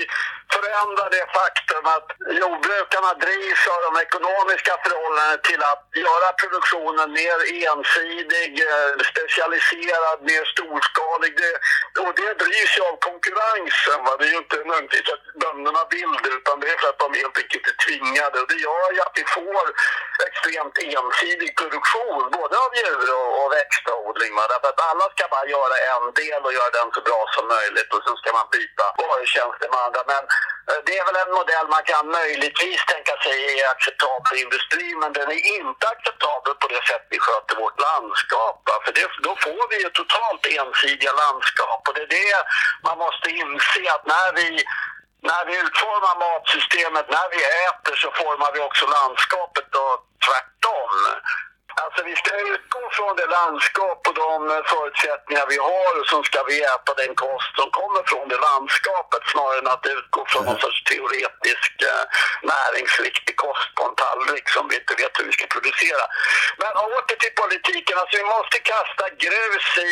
förändra 0.55 1.05
det 1.15 1.25
faktum 1.39 1.85
att 1.95 2.07
jordbrukarna 2.41 3.11
drivs 3.25 3.63
av 3.73 3.79
de 3.87 3.91
ekonomiska 4.05 4.73
förhållandena 4.83 5.37
till 5.49 5.61
att 5.71 5.83
göra 6.05 6.29
produktionen 6.41 7.07
mer 7.21 7.37
ensidig, 7.67 8.51
eh, 8.69 8.91
specialiserad, 9.11 10.17
mer 10.31 10.43
storskalig. 10.53 11.31
Det, 11.41 11.53
och 12.05 12.13
det 12.19 12.33
drivs 12.43 12.73
ju 12.77 12.81
av 12.91 12.95
konkurrensen. 13.09 13.99
Va? 14.05 14.11
Det 14.19 14.25
är 14.27 14.33
ju 14.35 14.41
inte 14.45 14.55
nödvändigtvis 14.55 15.13
att 15.15 15.25
bönderna 15.43 15.81
vill 15.95 16.13
det, 16.23 16.31
utan 16.39 16.59
det 16.59 16.67
är 16.73 16.77
för 16.81 16.89
att 16.89 17.03
de 17.05 17.09
helt 17.21 17.37
enkelt 17.41 17.65
är 17.71 17.77
tvingade. 17.85 18.35
Och 18.41 18.49
det 18.51 18.59
gör 18.67 18.87
ju 18.95 19.01
att 19.07 19.15
vi 19.19 19.25
får 19.37 19.65
extremt 20.29 20.75
ensidig 20.97 21.49
produktion, 21.59 22.21
både 22.37 22.55
av 22.65 22.71
djur 22.79 23.05
och, 23.19 23.29
och 23.39 23.49
växtodling. 23.57 24.31
Va? 24.37 24.43
Därför 24.51 24.69
att 24.73 24.81
alla 24.91 25.00
ska 25.13 25.23
bara 25.35 25.47
göra 25.57 25.75
en 25.91 26.05
del 26.21 26.41
och 26.47 26.53
göra 26.57 26.71
den 26.79 26.89
så 26.95 27.01
bra 27.09 27.21
som 27.35 27.45
möjligt 27.55 27.89
och 27.93 28.03
sen 28.05 28.17
ska 28.21 28.29
man 28.39 28.47
byta 28.55 28.85
varutjänster 29.01 29.67
med 29.73 29.81
andra. 29.85 30.01
Men 30.13 30.23
eh, 30.69 30.79
det 30.85 30.93
är 30.99 31.05
väl 31.09 31.21
en 31.23 31.33
modell 31.39 31.67
man 31.75 31.85
kan 31.91 32.05
möjligtvis 32.19 32.81
tänka 32.93 33.13
sig 33.23 33.35
är 33.59 33.71
acceptabel 33.75 34.31
i 34.37 34.41
industrin, 34.45 34.97
men 35.03 35.11
den 35.17 35.27
är 35.37 35.41
inte 35.59 35.83
acceptabel 35.93 36.53
på 36.61 36.67
det 36.73 36.83
sätt 36.89 37.03
vi 37.13 37.19
sköter 37.25 37.55
vårt 37.63 37.79
landskap. 37.87 38.57
För 38.85 38.91
det, 38.97 39.07
då 39.27 39.33
får 39.45 39.63
vi 39.71 39.77
ju 39.83 39.89
totalt 39.89 40.43
ensidiga 40.59 41.13
landskap 41.23 41.81
och 41.87 41.93
det 41.95 42.03
är 42.07 42.13
det 42.21 42.37
man 42.87 42.97
måste 43.05 43.27
inse 43.41 43.81
att 43.95 44.05
när 44.15 44.29
vi 44.39 44.47
när 45.29 45.43
vi 45.47 45.53
utformar 45.65 46.15
matsystemet, 46.25 47.05
när 47.17 47.27
vi 47.33 47.39
äter 47.67 47.95
så 48.03 48.09
formar 48.21 48.49
vi 48.53 48.59
också 48.59 48.85
landskapet 48.97 49.69
och 49.83 49.95
tvärtom. 50.25 50.91
Alltså 51.75 52.03
vi 52.03 52.15
ska 52.15 52.31
utgå 52.53 52.81
från 52.91 53.15
det 53.15 53.29
landskap 53.37 54.07
och 54.07 54.15
de 54.25 54.63
förutsättningar 54.73 55.45
vi 55.53 55.57
har 55.57 55.91
och 55.99 56.07
så 56.11 56.23
ska 56.23 56.43
vi 56.43 56.63
äta 56.63 56.93
den 56.93 57.15
kost 57.15 57.51
som 57.59 57.69
kommer 57.79 58.03
från 58.09 58.27
det 58.31 58.39
landskapet 58.49 59.23
snarare 59.31 59.59
än 59.59 59.67
att 59.67 59.85
utgå 59.97 60.25
från 60.31 60.45
någon 60.45 60.59
sorts 60.59 60.83
teoretisk 60.83 61.71
eh, 61.91 62.03
näringsriktig 62.53 63.35
kost 63.45 63.69
på 63.75 63.83
en 63.89 63.95
tallrik 64.03 64.49
som 64.55 64.63
vi 64.69 64.75
inte 64.81 64.95
vet 65.01 65.13
hur 65.19 65.25
vi 65.29 65.31
ska 65.37 65.45
producera. 65.55 66.03
Men 66.61 66.71
åter 66.95 67.17
till 67.23 67.35
politiken, 67.43 67.95
alltså 67.97 68.17
vi 68.21 68.27
måste 68.35 68.57
kasta 68.73 69.05
grus 69.25 69.67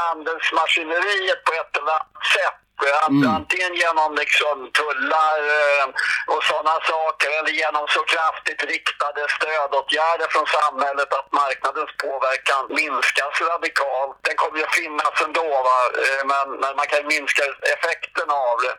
handelsmaskineriet 0.00 1.40
på 1.44 1.52
ett 1.60 1.76
eller 1.76 1.92
annat 1.98 2.26
sätt. 2.36 2.58
Att 2.88 3.20
Antingen 3.36 3.74
genom 3.74 4.14
liksom 4.22 4.56
tullar 4.80 5.38
eh, 5.58 5.86
och 6.32 6.42
sådana 6.44 6.76
saker 6.92 7.28
eller 7.38 7.52
genom 7.62 7.84
så 7.88 8.02
kraftigt 8.12 8.62
riktade 8.74 9.20
stödåtgärder 9.36 10.28
från 10.34 10.46
samhället 10.58 11.10
att 11.18 11.32
marknadens 11.32 11.92
påverkan 12.04 12.62
minskas 12.78 13.34
radikalt. 13.52 14.16
Den 14.26 14.36
kommer 14.36 14.58
ju 14.58 14.66
finnas 14.80 15.14
ändå, 15.26 15.48
va? 15.68 15.78
Eh, 16.04 16.22
men, 16.30 16.46
men 16.62 16.72
man 16.78 16.86
kan 16.92 17.06
minska 17.14 17.42
effekten 17.74 18.28
av 18.46 18.56
det. 18.64 18.74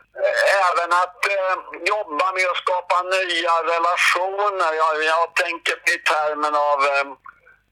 Även 0.66 0.90
att 1.02 1.20
eh, 1.36 1.56
jobba 1.92 2.26
med 2.36 2.46
att 2.50 2.62
skapa 2.64 2.96
nya 3.18 3.54
relationer. 3.72 4.70
Jag, 4.82 4.92
jag 5.14 5.26
tänker 5.42 5.76
i 5.94 5.96
termen 6.12 6.54
av 6.70 6.78
eh, 6.92 7.06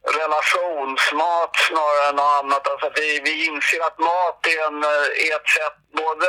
relationsmat 0.04 1.56
snarare 1.68 2.08
än 2.08 2.16
något 2.16 2.38
annat. 2.40 2.68
Alltså 2.68 2.90
vi, 2.94 3.20
vi 3.24 3.46
inser 3.46 3.80
att 3.88 3.98
mat 3.98 4.46
är, 4.46 4.66
en, 4.66 4.84
eh, 4.84 5.26
är 5.26 5.36
ett 5.36 5.48
sätt 5.48 5.76
både 6.02 6.28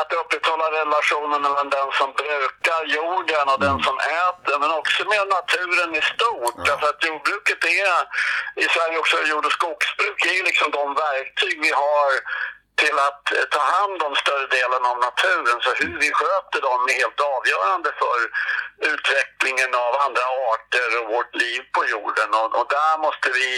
att 0.00 0.12
upprätthålla 0.12 0.66
relationen 0.80 1.42
mellan 1.42 1.70
den 1.70 1.88
som 1.92 2.12
brukar 2.12 2.80
jorden 2.98 3.48
och 3.52 3.60
den 3.60 3.78
som 3.82 3.96
äter, 3.98 4.58
men 4.58 4.70
också 4.70 5.04
med 5.04 5.28
naturen 5.36 5.90
i 6.00 6.02
stort. 6.12 6.66
Därför 6.66 6.88
att 6.88 7.04
jordbruket 7.04 7.64
är, 7.64 7.98
i 8.62 8.66
Sverige 8.74 8.98
också 8.98 9.16
jord 9.30 9.46
och 9.46 9.52
skogsbruk, 9.52 10.24
är 10.26 10.34
ju 10.38 10.42
liksom 10.42 10.70
de 10.70 10.94
verktyg 10.94 11.60
vi 11.66 11.72
har 11.84 12.10
till 12.82 12.98
att 13.08 13.24
eh, 13.36 13.44
ta 13.56 13.62
hand 13.76 13.98
om 14.06 14.14
större 14.22 14.46
delen 14.58 14.82
av 14.90 14.96
naturen. 15.08 15.58
Så 15.64 15.70
hur 15.82 15.94
vi 16.04 16.10
sköter 16.20 16.60
dem 16.68 16.80
är 16.90 16.96
helt 17.02 17.20
avgörande 17.36 17.90
för 18.00 18.16
utvecklingen 18.92 19.72
av 19.86 19.92
andra 20.06 20.24
arter 20.50 20.88
och 21.00 21.06
vårt 21.14 21.32
liv 21.42 21.60
på 21.74 21.80
jorden. 21.94 22.28
Och, 22.40 22.50
och 22.58 22.66
där 22.76 22.94
måste 23.06 23.28
vi 23.40 23.50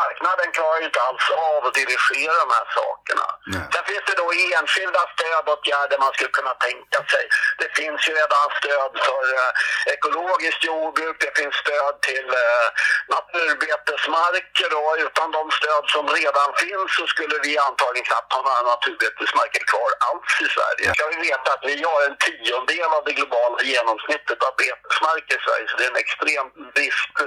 marknaden 0.00 0.48
klarar 0.56 0.78
ju 0.80 0.86
inte 0.90 1.02
alls 1.08 1.26
av 1.50 1.60
att 1.66 1.74
dirigera 1.80 2.34
de 2.44 2.50
här 2.58 2.66
sakerna. 2.80 3.26
Nej. 3.52 3.64
Sen 3.72 3.84
finns 3.90 4.04
det 4.08 4.16
då 4.22 4.26
enskilda 4.56 5.02
stödåtgärder 5.14 5.96
man 6.04 6.12
skulle 6.14 6.34
kunna 6.38 6.54
tänka 6.66 6.98
sig. 7.12 7.24
Det 7.62 7.70
finns 7.80 8.00
ju 8.08 8.12
redan 8.20 8.48
stöd 8.60 8.92
för 9.06 9.22
eh, 9.38 9.50
ekologiskt 9.94 10.62
jordbruk, 10.70 11.16
det 11.26 11.32
finns 11.40 11.54
stöd 11.64 11.94
till 12.08 12.28
eh, 12.44 12.66
naturbetesmarker 13.14 14.70
och 14.80 14.94
utan 15.06 15.26
de 15.38 15.44
stöd 15.58 15.84
som 15.94 16.04
redan 16.18 16.48
finns 16.62 16.88
så 16.98 17.04
skulle 17.12 17.36
vi 17.46 17.52
antagligen 17.68 18.06
knappt 18.10 18.32
ha 18.34 18.40
några 18.46 18.62
naturbetesmarker 18.72 19.62
kvar 19.72 19.90
alls 20.08 20.32
i 20.46 20.48
Sverige. 20.56 20.86
Ska 20.94 21.04
vi 21.14 21.18
veta 21.30 21.48
att 21.54 21.64
vi 21.70 21.76
har 21.90 22.00
en 22.08 22.16
tiondel 22.24 22.90
av 22.98 23.02
det 23.06 23.14
globala 23.18 23.58
genomsnittet 23.72 24.38
av 24.48 24.52
betesmarker 24.62 25.34
i 25.38 25.42
Sverige, 25.46 25.66
så 25.68 25.74
det 25.78 25.84
är 25.86 25.92
en 25.94 26.02
extrem 26.06 26.46
brist. 26.74 27.14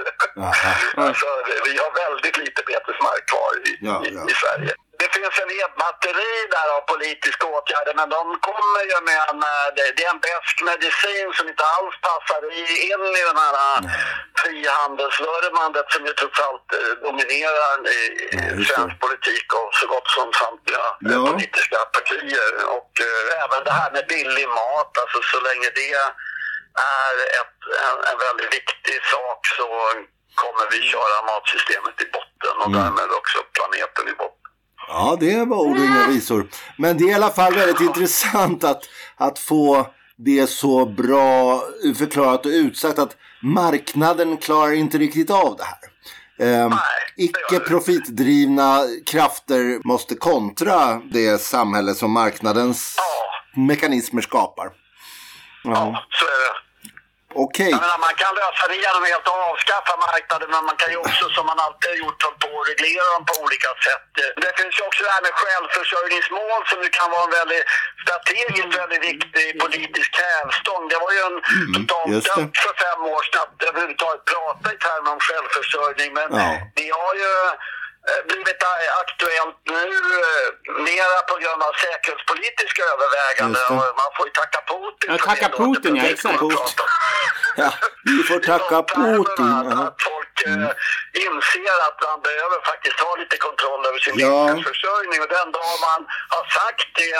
Alltså, 0.96 1.26
vi 1.64 1.78
har 1.82 1.90
väldigt 2.04 2.36
lite 2.36 2.51
betesmark 2.72 3.22
kvar 3.32 3.52
i, 3.70 3.72
Ja, 3.88 3.96
i, 4.06 4.08
ja. 4.18 4.22
i 4.32 4.34
Sverige. 4.42 4.74
Det 5.02 5.08
finns 5.16 5.38
en 5.44 5.50
hel 5.58 5.72
batteri 5.84 6.34
där 6.56 6.68
av 6.76 6.80
politiska 6.94 7.44
åtgärder 7.56 7.94
men 8.00 8.08
de 8.16 8.22
kommer 8.48 8.82
ju 8.90 8.98
med 9.10 9.20
en, 9.30 9.40
eh, 9.52 9.66
det, 9.76 10.04
är 10.06 10.10
en 10.14 10.22
besk 10.28 10.56
medicin 10.70 11.28
som 11.36 11.48
inte 11.52 11.64
alls 11.76 11.94
passar 12.08 12.40
i- 12.60 12.78
in 12.92 13.04
i 13.20 13.22
den 13.30 13.38
här 13.44 13.54
eh, 13.62 13.80
frihandelsvurmandet 14.42 15.86
som 15.92 16.02
ju 16.06 16.12
trots 16.12 16.40
allt 16.46 16.68
eh, 16.78 16.92
dominerar 17.06 17.76
i 17.98 18.00
det. 18.32 18.64
svensk 18.68 18.96
politik 19.04 19.46
och 19.60 19.70
så 19.78 19.86
gott 19.86 20.08
som 20.16 20.32
samtliga 20.42 20.86
Ja. 21.12 21.18
politiska 21.30 21.78
partier. 21.96 22.50
Och 22.76 22.92
eh, 23.08 23.42
även 23.44 23.60
det 23.64 23.74
här 23.80 23.90
med 23.96 24.04
billig 24.14 24.48
mat, 24.48 24.92
alltså 25.02 25.18
så 25.32 25.38
länge 25.48 25.68
det 25.78 25.92
är 26.96 27.14
ett, 27.40 27.58
en, 27.86 27.98
en 28.10 28.18
väldigt 28.26 28.52
viktig 28.58 28.98
sak 29.14 29.40
så 29.58 29.66
kommer 30.34 30.64
vi 30.72 30.78
köra 30.92 31.16
matsystemet 31.30 31.96
i 32.04 32.06
botten 32.16 32.54
och 32.62 32.66
Mm. 32.66 32.78
därmed 32.82 33.10
också 33.20 33.38
planeten 33.56 34.04
i 34.12 34.14
botten. 34.22 34.38
Ja, 34.88 35.16
det 35.20 35.44
var 35.44 35.56
ord 35.56 35.78
och 35.78 35.84
inga 35.84 36.06
visor. 36.06 36.48
Men 36.78 36.98
det 36.98 37.04
är 37.04 37.08
i 37.10 37.14
alla 37.14 37.30
fall 37.30 37.54
väldigt 37.54 37.80
intressant 37.80 38.64
att, 38.64 38.82
att 39.16 39.38
få 39.38 39.86
det 40.16 40.46
så 40.46 40.86
bra 40.86 41.60
förklarat 41.98 42.46
och 42.46 42.50
utsagt 42.52 42.98
att 42.98 43.16
marknaden 43.42 44.36
klarar 44.36 44.72
inte 44.72 44.98
riktigt 44.98 45.30
av 45.30 45.56
det 45.56 45.64
här. 45.64 45.78
Ehm, 46.38 46.70
Nej, 46.70 46.78
gör 47.16 47.24
icke 47.24 47.60
profitdrivna 47.68 48.80
krafter 49.06 49.80
måste 49.88 50.14
kontra 50.14 50.94
det 51.12 51.40
samhälle 51.40 51.94
som 51.94 52.10
marknadens 52.12 52.94
Ja, 52.98 53.60
mekanismer 53.62 54.22
skapar. 54.22 54.64
ja, 55.64 55.70
Ja, 55.70 56.04
så 56.10 56.24
är 56.24 56.30
det. 56.30 56.58
Okej. 57.44 57.70
Menar, 57.82 57.98
man 58.08 58.14
kan 58.22 58.32
lösa 58.40 58.64
det 58.70 58.76
genom 58.84 59.02
att 59.04 59.12
helt 59.14 59.28
avskaffa 59.50 59.94
marknaden 60.06 60.48
men 60.54 60.62
man 60.70 60.76
kan 60.82 60.90
ju 60.94 60.98
också 61.06 61.24
som 61.36 61.44
man 61.50 61.58
alltid 61.66 61.86
har 61.92 61.98
gjort 62.04 62.20
på 62.42 62.50
reglera 62.70 63.06
dem 63.14 63.24
på 63.30 63.34
olika 63.44 63.70
sätt. 63.86 64.04
Det 64.44 64.52
finns 64.58 64.74
ju 64.78 64.82
också 64.88 65.00
det 65.06 65.12
här 65.16 65.22
med 65.26 65.34
självförsörjningsmål 65.42 66.60
som 66.70 66.78
ju 66.84 66.88
kan 66.98 67.08
vara 67.14 67.24
en 67.28 67.34
väldigt 67.40 67.64
strategiskt 68.02 68.72
väldigt 68.82 69.04
viktig 69.12 69.46
politisk 69.64 70.10
hävstång. 70.26 70.82
Det 70.92 70.98
var 71.04 71.10
ju 71.16 71.20
en 71.28 71.36
just 72.14 72.26
det. 72.26 72.40
dött 72.40 72.56
för 72.64 72.74
fem 72.86 73.00
år 73.14 73.22
sedan 73.26 73.40
att 73.44 73.54
överhuvudtaget 73.68 74.22
prata 74.32 74.66
i 74.74 74.76
termer 74.86 75.10
om 75.16 75.20
självförsörjning 75.28 76.10
men 76.18 76.28
Ja. 76.40 76.48
det 76.78 76.90
har 77.00 77.14
ju 77.22 77.30
blivit 78.28 78.62
eh, 78.62 79.00
aktuellt 79.02 79.58
nu 79.76 79.86
eh, 80.22 80.48
mera 80.88 81.18
på 81.30 81.34
grund 81.42 81.62
av 81.68 81.72
säkerhetspolitiska 81.84 82.82
överväganden. 82.94 83.68
Man 84.02 84.10
får 84.16 84.24
ju 84.28 84.32
tacka 84.32 84.60
Putin 84.72 85.08
Ja, 85.12 85.18
tacka 85.30 85.48
det 85.48 85.56
Putin, 85.56 85.96
ja, 85.96 86.04
exakt. 86.14 86.42
Ja, 87.56 87.70
vi 88.04 88.22
får 88.28 88.38
tacka 88.52 88.78
Putin. 88.82 89.50
Att, 89.58 89.78
att 89.86 89.98
folk 90.10 90.36
eh, 90.46 90.70
inser 91.26 91.76
att 91.88 91.98
man 92.08 92.18
behöver 92.28 92.58
faktiskt 92.70 93.00
ha 93.00 93.16
lite 93.22 93.36
kontroll 93.46 93.86
över 93.88 93.98
sin 93.98 94.14
Ja. 94.18 94.26
livsmedelsförsörjning. 94.28 95.18
Och 95.24 95.30
den 95.38 95.48
dag 95.58 95.72
man 95.88 96.00
har 96.34 96.44
sagt 96.58 96.88
det 97.00 97.14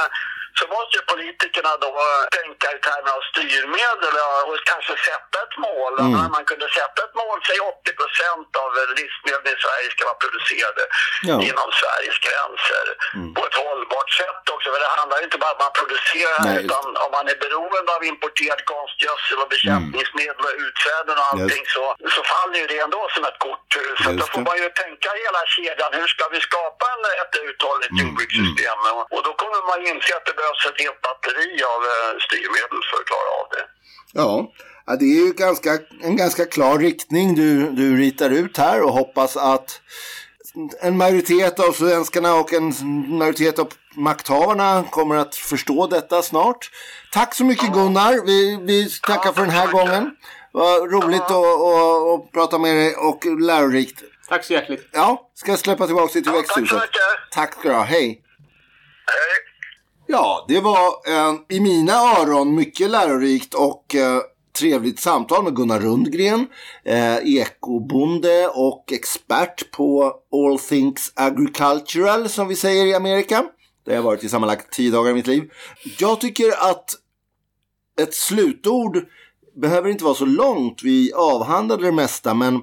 så 0.58 0.64
måste 0.74 0.92
ju 0.98 1.02
politikerna 1.12 1.72
då 1.84 1.90
tänka 2.38 2.66
i 2.76 2.78
termer 2.86 3.12
av 3.18 3.22
styrmedel 3.30 4.14
och 4.48 4.56
kanske 4.72 4.92
sätta 5.08 5.36
ett 5.44 5.56
mål. 5.66 5.94
Mm. 5.98 6.12
När 6.20 6.30
man 6.36 6.44
kunde 6.50 6.66
sätta 6.78 6.98
ett 7.06 7.14
mål, 7.22 7.38
säg 7.48 7.58
80 7.60 7.92
procent 8.00 8.50
av 8.64 8.70
livsmedlen 9.00 9.50
i 9.56 9.58
Sverige 9.64 9.88
ska 9.94 10.02
vara 10.10 10.20
producerade 10.24 10.82
Ja. 11.30 11.36
inom 11.48 11.68
Sveriges 11.80 12.18
gränser. 12.26 12.86
På 13.36 13.42
ett 13.48 13.56
hållbart 13.64 14.10
sätt 14.22 14.44
också. 14.54 14.66
För 14.72 14.80
det 14.84 14.90
handlar 15.00 15.16
ju 15.20 15.24
inte 15.30 15.38
bara 15.44 15.52
om 15.52 15.56
att 15.56 15.64
man 15.66 15.74
producerar 15.80 16.38
Nej, 16.46 16.56
utan 16.64 16.84
om 17.04 17.10
man 17.16 17.26
är 17.32 17.38
beroende 17.44 17.90
av 17.96 18.02
importerad 18.12 18.60
konstgödsel 18.72 19.38
och 19.42 19.50
bekämpningsmedel 19.56 20.42
och 20.48 20.56
utsäden 20.66 21.14
och 21.20 21.26
allting 21.32 21.64
så, 21.76 21.84
så 22.14 22.20
faller 22.32 22.58
ju 22.62 22.66
det 22.72 22.78
ändå 22.86 23.00
som 23.14 23.22
ett 23.30 23.38
korthus. 23.46 23.96
Så 24.04 24.10
då 24.20 24.24
får 24.32 24.42
man 24.48 24.56
ju 24.62 24.68
tänka 24.82 25.08
hela 25.24 25.40
kedjan. 25.56 25.90
Hur 25.98 26.08
ska 26.14 26.24
vi 26.34 26.40
skapa 26.48 26.84
en, 26.94 27.02
ett 27.22 27.34
uthålligt 27.48 27.94
jordbrukssystem? 28.00 28.78
Och, 28.98 29.04
och 29.14 29.22
då 29.26 29.32
kommer 29.42 29.60
man 29.70 29.78
inse 29.90 30.10
att 30.18 30.26
det 30.28 30.34
behövs 30.42 30.64
ett 30.70 30.80
helt 30.84 31.00
batteri 31.08 31.50
av 31.74 31.80
eh, 31.92 32.12
styrmedel 32.26 32.80
för 32.88 32.96
att 33.00 33.08
klara 33.10 33.30
av 33.40 33.46
det. 33.54 33.64
Ja, 34.20 34.32
ja, 34.86 34.92
det 35.00 35.04
är 35.04 35.26
ju 35.26 35.32
ganska, 35.32 35.78
en 36.02 36.16
ganska 36.16 36.44
klar 36.44 36.78
riktning 36.78 37.34
du, 37.34 37.70
du 37.70 37.96
ritar 37.96 38.30
ut 38.30 38.56
här 38.58 38.82
och 38.82 38.92
hoppas 38.92 39.36
att 39.36 39.80
en 40.80 40.96
majoritet 40.96 41.60
av 41.60 41.72
svenskarna 41.72 42.34
och 42.34 42.52
en 42.52 42.72
majoritet 43.18 43.58
av 43.58 43.68
makthavarna 43.96 44.84
kommer 44.90 45.16
att 45.16 45.34
förstå 45.34 45.86
detta 45.86 46.22
snart. 46.22 46.70
Tack 47.12 47.34
så 47.34 47.44
mycket 47.44 47.72
Gunnar. 47.72 48.26
Vi, 48.26 48.58
vi 48.62 48.90
tackar 48.90 49.32
för 49.32 49.40
den 49.40 49.50
här 49.50 49.72
gången. 49.72 50.10
Vad 50.52 50.92
roligt 50.92 51.22
att, 51.22 51.30
att, 51.32 52.32
prata 52.32 52.58
med 52.58 52.76
dig 52.76 52.94
och 52.96 53.40
lärorikt. 53.40 54.02
Tack 54.28 54.44
så 54.44 54.52
hjärtligt. 54.52 54.88
Ja, 54.92 55.30
ska 55.34 55.50
jag 55.50 55.58
släppa 55.58 55.86
tillbaka 55.86 56.12
dig 56.12 56.22
till 56.22 56.32
Ja, 56.32 56.38
tack 56.38 56.48
så 56.48 56.60
växthuset. 56.60 56.82
mycket. 56.82 57.30
Tack 57.30 57.54
ska 57.54 57.68
du 57.68 57.74
ha. 57.74 57.82
Hej. 57.82 58.22
Hej! 59.06 59.51
Ja, 60.06 60.44
det 60.48 60.60
var 60.60 60.86
eh, 60.86 61.34
i 61.48 61.60
mina 61.60 61.92
öron 61.92 62.54
mycket 62.54 62.90
lärorikt 62.90 63.54
och 63.54 63.94
eh, 63.94 64.20
trevligt 64.58 65.00
samtal 65.00 65.44
med 65.44 65.56
Gunnar 65.56 65.80
Rundgren, 65.80 66.46
eh, 66.84 67.16
ekobonde 67.16 68.48
och 68.48 68.92
expert 68.92 69.70
på 69.70 70.14
All 70.32 70.58
Things 70.58 71.12
Agricultural 71.14 72.28
som 72.28 72.48
vi 72.48 72.56
säger 72.56 72.86
i 72.86 72.94
Amerika. 72.94 73.44
Det 73.84 73.90
har 73.90 73.96
jag 73.96 74.02
varit 74.02 74.24
i 74.24 74.28
sammanlagt 74.28 74.72
tio 74.72 74.90
dagar 74.90 75.10
i 75.10 75.14
mitt 75.14 75.26
liv. 75.26 75.50
Jag 75.98 76.20
tycker 76.20 76.70
att 76.70 76.90
ett 78.00 78.14
slutord 78.14 79.06
behöver 79.56 79.90
inte 79.90 80.04
vara 80.04 80.14
så 80.14 80.24
långt. 80.24 80.82
Vi 80.82 81.12
avhandlade 81.12 81.84
det 81.84 81.92
mesta 81.92 82.34
men 82.34 82.60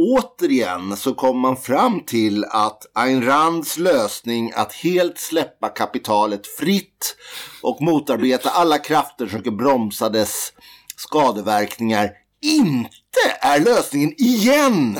återigen 0.00 0.96
så 0.96 1.14
kom 1.14 1.38
man 1.38 1.56
fram 1.56 2.00
till 2.00 2.44
att 2.44 2.86
Ayn 2.94 3.24
Rands 3.24 3.78
lösning 3.78 4.52
att 4.54 4.72
helt 4.72 5.18
släppa 5.18 5.68
kapitalet 5.68 6.46
fritt 6.46 7.16
och 7.62 7.82
motarbeta 7.82 8.50
alla 8.50 8.78
krafter 8.78 9.26
som 9.26 9.40
ska 9.40 9.50
bromsa 9.50 10.08
dess 10.08 10.52
skadeverkningar 10.96 12.10
inte 12.42 13.38
är 13.40 13.60
lösningen 13.60 14.14
igen. 14.18 14.94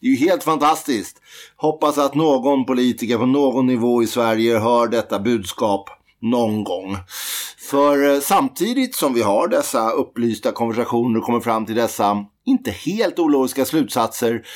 Det 0.00 0.06
är 0.06 0.10
ju 0.10 0.16
helt 0.16 0.44
fantastiskt. 0.44 1.20
Hoppas 1.56 1.98
att 1.98 2.14
någon 2.14 2.64
politiker 2.64 3.18
på 3.18 3.26
någon 3.26 3.66
nivå 3.66 4.02
i 4.02 4.06
Sverige 4.06 4.58
hör 4.58 4.88
detta 4.88 5.18
budskap 5.18 5.90
någon 6.20 6.64
gång. 6.64 6.96
För 7.70 8.14
eh, 8.14 8.20
samtidigt 8.20 8.94
som 8.94 9.14
vi 9.14 9.22
har 9.22 9.48
dessa 9.48 9.90
upplysta 9.90 10.52
konversationer 10.52 11.18
och 11.18 11.24
kommer 11.24 11.40
fram 11.40 11.66
till 11.66 11.74
dessa 11.74 12.26
inte 12.46 12.70
helt 12.70 13.18
ologiska 13.18 13.64
slutsatser 13.64 14.46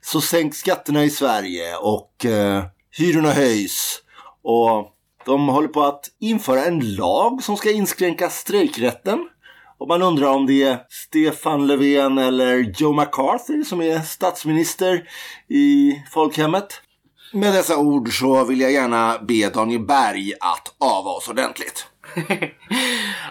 så 0.00 0.20
sänks 0.20 0.58
skatterna 0.58 1.04
i 1.04 1.10
Sverige 1.10 1.76
och 1.76 2.24
eh, 2.24 2.64
hyrorna 2.98 3.30
höjs. 3.30 4.02
Och 4.42 4.92
de 5.24 5.48
håller 5.48 5.68
på 5.68 5.82
att 5.82 6.04
införa 6.20 6.64
en 6.64 6.94
lag 6.94 7.42
som 7.42 7.56
ska 7.56 7.70
inskränka 7.70 8.30
strejkrätten. 8.30 9.28
Och 9.78 9.88
man 9.88 10.02
undrar 10.02 10.28
om 10.28 10.46
det 10.46 10.62
är 10.62 10.78
Stefan 10.88 11.66
Löfven 11.66 12.18
eller 12.18 12.74
Joe 12.78 12.92
McCarthy 12.92 13.64
som 13.64 13.80
är 13.80 14.00
statsminister 14.00 15.08
i 15.48 15.92
folkhemmet. 16.10 16.82
Med 17.32 17.54
dessa 17.54 17.78
ord 17.78 18.18
så 18.18 18.44
vill 18.44 18.60
jag 18.60 18.72
gärna 18.72 19.18
be 19.18 19.50
Daniel 19.50 19.86
Berg 19.86 20.32
att 20.40 20.74
ava 20.78 21.10
oss 21.10 21.28
ordentligt. 21.28 21.86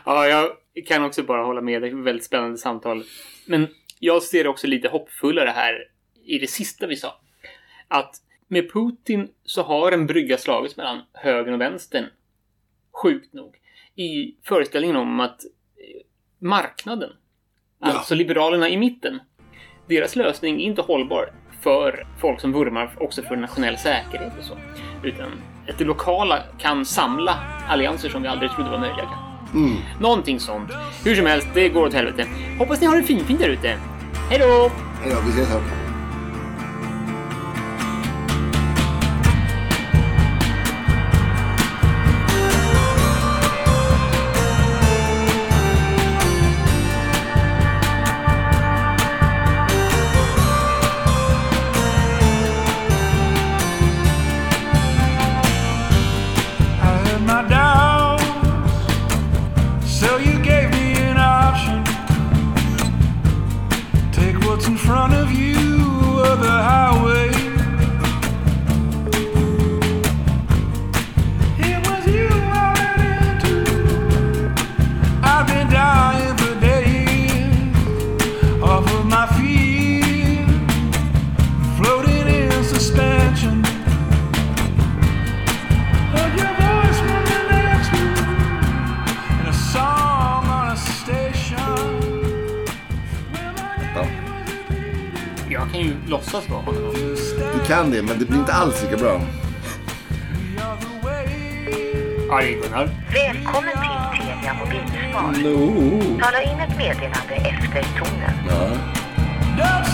Ja, 0.05 0.27
jag 0.27 0.51
kan 0.87 1.03
också 1.03 1.23
bara 1.23 1.45
hålla 1.45 1.61
med. 1.61 1.81
Det 1.81 1.87
är 1.87 1.99
ett 1.99 2.05
väldigt 2.05 2.25
spännande 2.25 2.57
samtal. 2.57 3.03
Men 3.45 3.67
jag 3.99 4.23
ser 4.23 4.47
också 4.47 4.67
lite 4.67 4.89
hoppfullare 4.89 5.49
här 5.49 5.87
i 6.25 6.37
det 6.39 6.47
sista 6.47 6.87
vi 6.87 6.95
sa. 6.95 7.21
Att 7.87 8.15
med 8.47 8.71
Putin 8.73 9.29
så 9.43 9.61
har 9.63 9.91
en 9.91 10.07
brygga 10.07 10.37
slagits 10.37 10.77
mellan 10.77 11.01
högern 11.13 11.53
och 11.53 11.61
vänstern. 11.61 12.05
Sjukt 13.03 13.33
nog. 13.33 13.55
I 13.95 14.35
föreställningen 14.43 14.95
om 14.95 15.19
att 15.19 15.43
eh, 15.45 16.01
marknaden, 16.39 17.09
Ja. 17.79 17.87
alltså 17.87 18.15
liberalerna 18.15 18.69
i 18.69 18.77
mitten, 18.77 19.19
deras 19.87 20.15
lösning 20.15 20.61
är 20.61 20.65
inte 20.65 20.81
hållbar 20.81 21.33
för 21.61 22.07
folk 22.21 22.41
som 22.41 22.53
vurmar 22.53 22.95
också 22.99 23.21
för 23.21 23.35
nationell 23.35 23.77
säkerhet 23.77 24.33
och 24.39 24.43
så. 24.43 24.57
Utan 25.03 25.31
att 25.69 25.77
det 25.77 25.85
lokala 25.85 26.43
kan 26.59 26.85
samla 26.85 27.31
allianser 27.69 28.09
som 28.09 28.21
vi 28.21 28.27
aldrig 28.27 28.51
trodde 28.51 28.69
var 28.69 28.79
möjliga. 28.79 29.34
Mm. 29.53 29.77
Någonting 29.99 30.39
sånt. 30.39 30.71
Hur 31.03 31.15
som 31.15 31.25
helst, 31.25 31.47
det 31.53 31.69
går 31.69 31.85
åt 31.85 31.93
helvete. 31.93 32.25
Hoppas 32.59 32.81
ni 32.81 32.87
har 32.87 32.97
det 32.97 33.03
finfint 33.03 33.39
där 33.39 33.49
ute. 33.49 33.77
Hej 34.29 34.39
då! 34.39 34.71
Hej 35.01 35.13
då, 35.13 35.17
vi 35.25 35.29
ses 35.29 35.49
här. 35.49 35.84
helsike 98.65 98.97
bra. 98.97 99.21
Välkommen 103.13 103.71
till 103.71 104.19
Telia 104.19 104.53
Mobilsvar. 104.53 105.43
No. 105.43 106.19
Tala 106.21 106.41
in 106.41 106.59
ett 106.59 106.77
meddelande 106.77 107.35
efter 107.35 107.83
tonen. 107.97 108.33
Ja. 108.49 108.69
Don't 109.57 109.85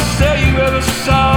say 0.00 0.50
you 0.50 0.60
ever 0.60 0.80
saw 0.80 1.33